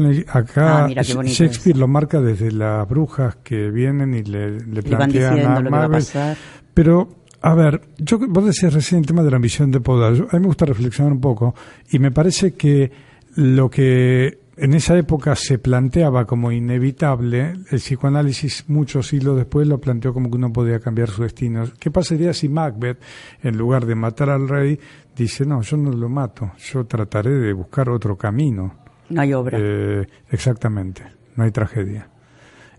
[0.84, 1.78] Ah, Shakespeare eso.
[1.80, 6.36] lo marca desde las brujas que vienen y le, le plantean a pasar.
[6.74, 7.08] Pero,
[7.42, 10.14] a ver, yo, vos decías recién el tema de la ambición de poder.
[10.14, 11.54] Yo- a mí me gusta reflexionar un poco
[11.90, 12.90] y me parece que
[13.36, 19.78] lo que en esa época se planteaba como inevitable, el psicoanálisis muchos siglos después lo
[19.80, 21.64] planteó como que uno podía cambiar su destino.
[21.78, 22.98] ¿Qué pasaría si Macbeth,
[23.42, 24.78] en lugar de matar al rey,
[25.16, 28.74] dice, no, yo no lo mato, yo trataré de buscar otro camino?
[29.10, 29.58] No hay obra.
[29.60, 31.02] Eh, exactamente,
[31.36, 32.08] no hay tragedia.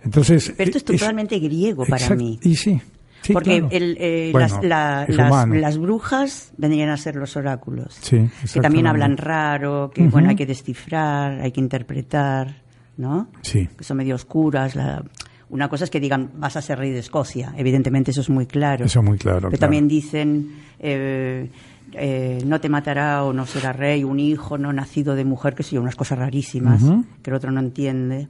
[0.04, 2.40] Entonces, Pero esto es totalmente griego para exact- mí.
[2.44, 2.82] Y sí,
[3.22, 3.68] Sí, Porque claro.
[3.72, 7.98] el, eh, Bueno, las, la- las- brujas vendrían a ser los oráculos.
[8.00, 12.62] Sí, que también hablan raro, que bueno, hay que descifrar, hay que interpretar,
[12.96, 13.30] ¿no?
[13.42, 13.68] Sí.
[13.78, 14.76] Que son medio oscuras.
[14.76, 15.04] la-
[15.50, 17.54] Una cosa es que digan, vas a ser rey de Escocia.
[17.58, 18.86] Evidentemente eso es muy claro.
[18.86, 19.60] Eso es muy claro, Pero claro.
[19.62, 21.50] también dicen, eh,
[21.94, 25.64] eh, no te matará o no será rey un hijo no nacido de mujer, que
[25.64, 26.82] son unas cosas rarísimas,
[27.22, 28.28] que el otro no entiende.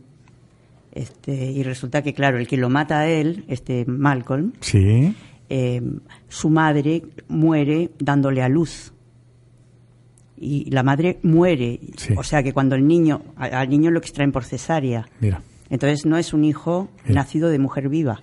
[0.97, 5.13] Este, y resulta que, claro, el que lo mata a él, este Malcolm, Sí.
[5.49, 5.81] eh,
[6.27, 8.93] su madre muere dándole a luz.
[10.39, 11.79] Y la madre muere.
[11.97, 12.13] Sí.
[12.17, 15.07] O sea que cuando el niño, al niño lo extraen por cesárea.
[15.19, 15.41] Mira.
[15.69, 18.21] Entonces no es un hijo nacido de mujer viva.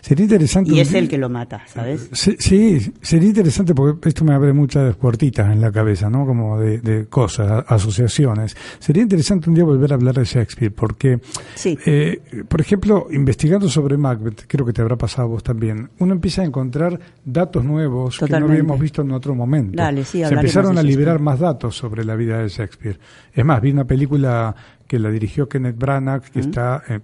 [0.00, 0.72] Sería interesante.
[0.72, 2.08] Y es el que lo mata, ¿sabes?
[2.12, 6.26] Sí, sí, sería interesante porque esto me abre muchas puertitas en la cabeza, ¿no?
[6.26, 8.56] Como de, de cosas, asociaciones.
[8.78, 11.20] Sería interesante un día volver a hablar de Shakespeare porque,
[11.54, 11.78] Sí.
[11.86, 16.12] eh, por ejemplo, investigando sobre Macbeth, creo que te habrá pasado a vos también, uno
[16.14, 19.76] empieza a encontrar datos nuevos que no habíamos visto en otro momento.
[19.76, 22.98] Dale, sí, Se empezaron a liberar más datos sobre la vida de Shakespeare.
[23.32, 24.54] Es más, vi una película
[24.86, 26.82] que la dirigió Kenneth Branagh, que está...
[26.88, 27.00] eh,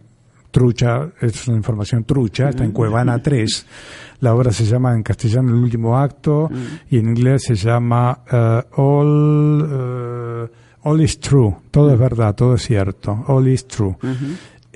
[0.58, 3.66] trucha, es una información trucha, está en Cuevana 3.
[4.20, 6.48] La obra se llama en castellano El último acto
[6.88, 10.48] y en inglés se llama eh, All, eh,
[10.84, 11.56] All is True.
[11.70, 13.24] Todo es verdad, todo es cierto.
[13.26, 13.96] All is True.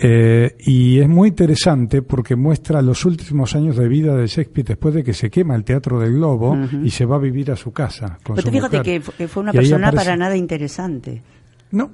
[0.00, 4.94] Eh, y es muy interesante porque muestra los últimos años de vida de Shakespeare después
[4.94, 7.72] de que se quema el Teatro del Globo y se va a vivir a su
[7.72, 8.18] casa.
[8.22, 8.82] Con Pero su fíjate mujer.
[8.94, 11.22] que fu- que fue una Y persona para nada interesante.
[11.72, 11.90] No,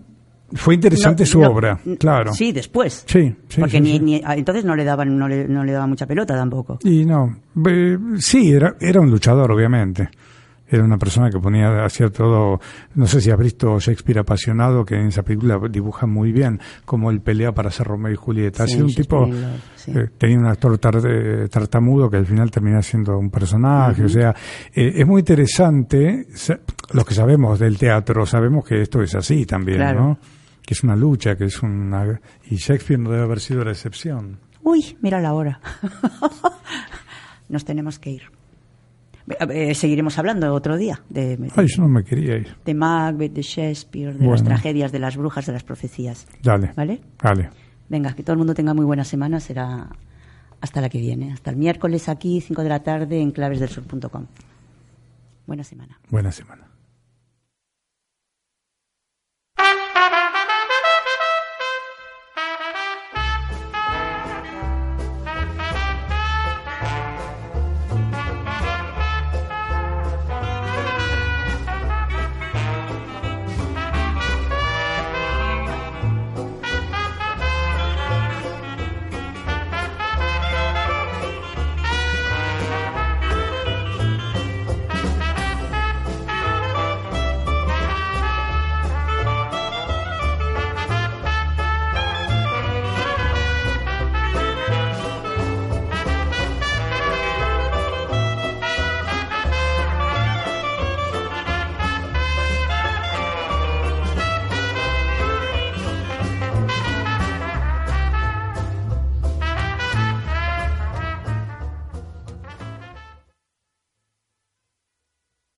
[0.53, 2.33] fue interesante No, su no, obra, claro.
[2.35, 3.05] Sí, después.
[3.07, 3.99] Sí, sí, Porque sí, ni, sí.
[4.01, 6.79] ni- ah, entonces no le daban no le, no le daban mucha pelota tampoco.
[6.85, 7.37] Y no,
[7.67, 10.09] eh, sí, era, era un luchador, obviamente.
[10.75, 12.61] Era una persona que ponía, hacía todo,
[12.95, 17.11] no sé si has visto Shakespeare apasionado, que en esa película dibuja muy bien cómo
[17.11, 18.65] él pelea para ser Romeo y Julieta.
[18.65, 19.29] Ha Sí, sido un tipo,
[19.77, 19.93] sí.
[19.95, 24.09] eh, tenía un actor tar- eh, tartamudo que al final termina siendo un personaje, o
[24.09, 24.35] sea,
[24.75, 26.59] eh, es muy interesante, sa-
[26.93, 30.01] los que sabemos del teatro, sabemos que esto es así también, Claro.
[30.01, 30.19] ¿no?
[30.61, 32.21] Que es una lucha, que es una,
[32.51, 34.39] y Shakespeare no debe haber sido la excepción.
[34.63, 35.61] Uy, mira la hora.
[37.49, 38.23] Nos tenemos que ir.
[39.27, 44.27] Eh, seguiremos hablando otro día de, de, Ay, no me de Macbeth, de Shakespeare, de
[44.27, 46.27] las tragedias, de las brujas, de las profecías.
[46.43, 46.73] Dale.
[46.77, 47.01] ¿Vale?
[47.23, 47.51] Dale.
[47.89, 49.41] Venga, que todo el mundo tenga muy buena semana.
[49.41, 49.89] Será
[50.61, 51.33] hasta la que viene.
[51.33, 54.27] Hasta el miércoles aquí, 5 de la tarde, en clavesdelsur.com.
[55.47, 55.99] Buena semana.
[56.11, 56.64] Buena semana.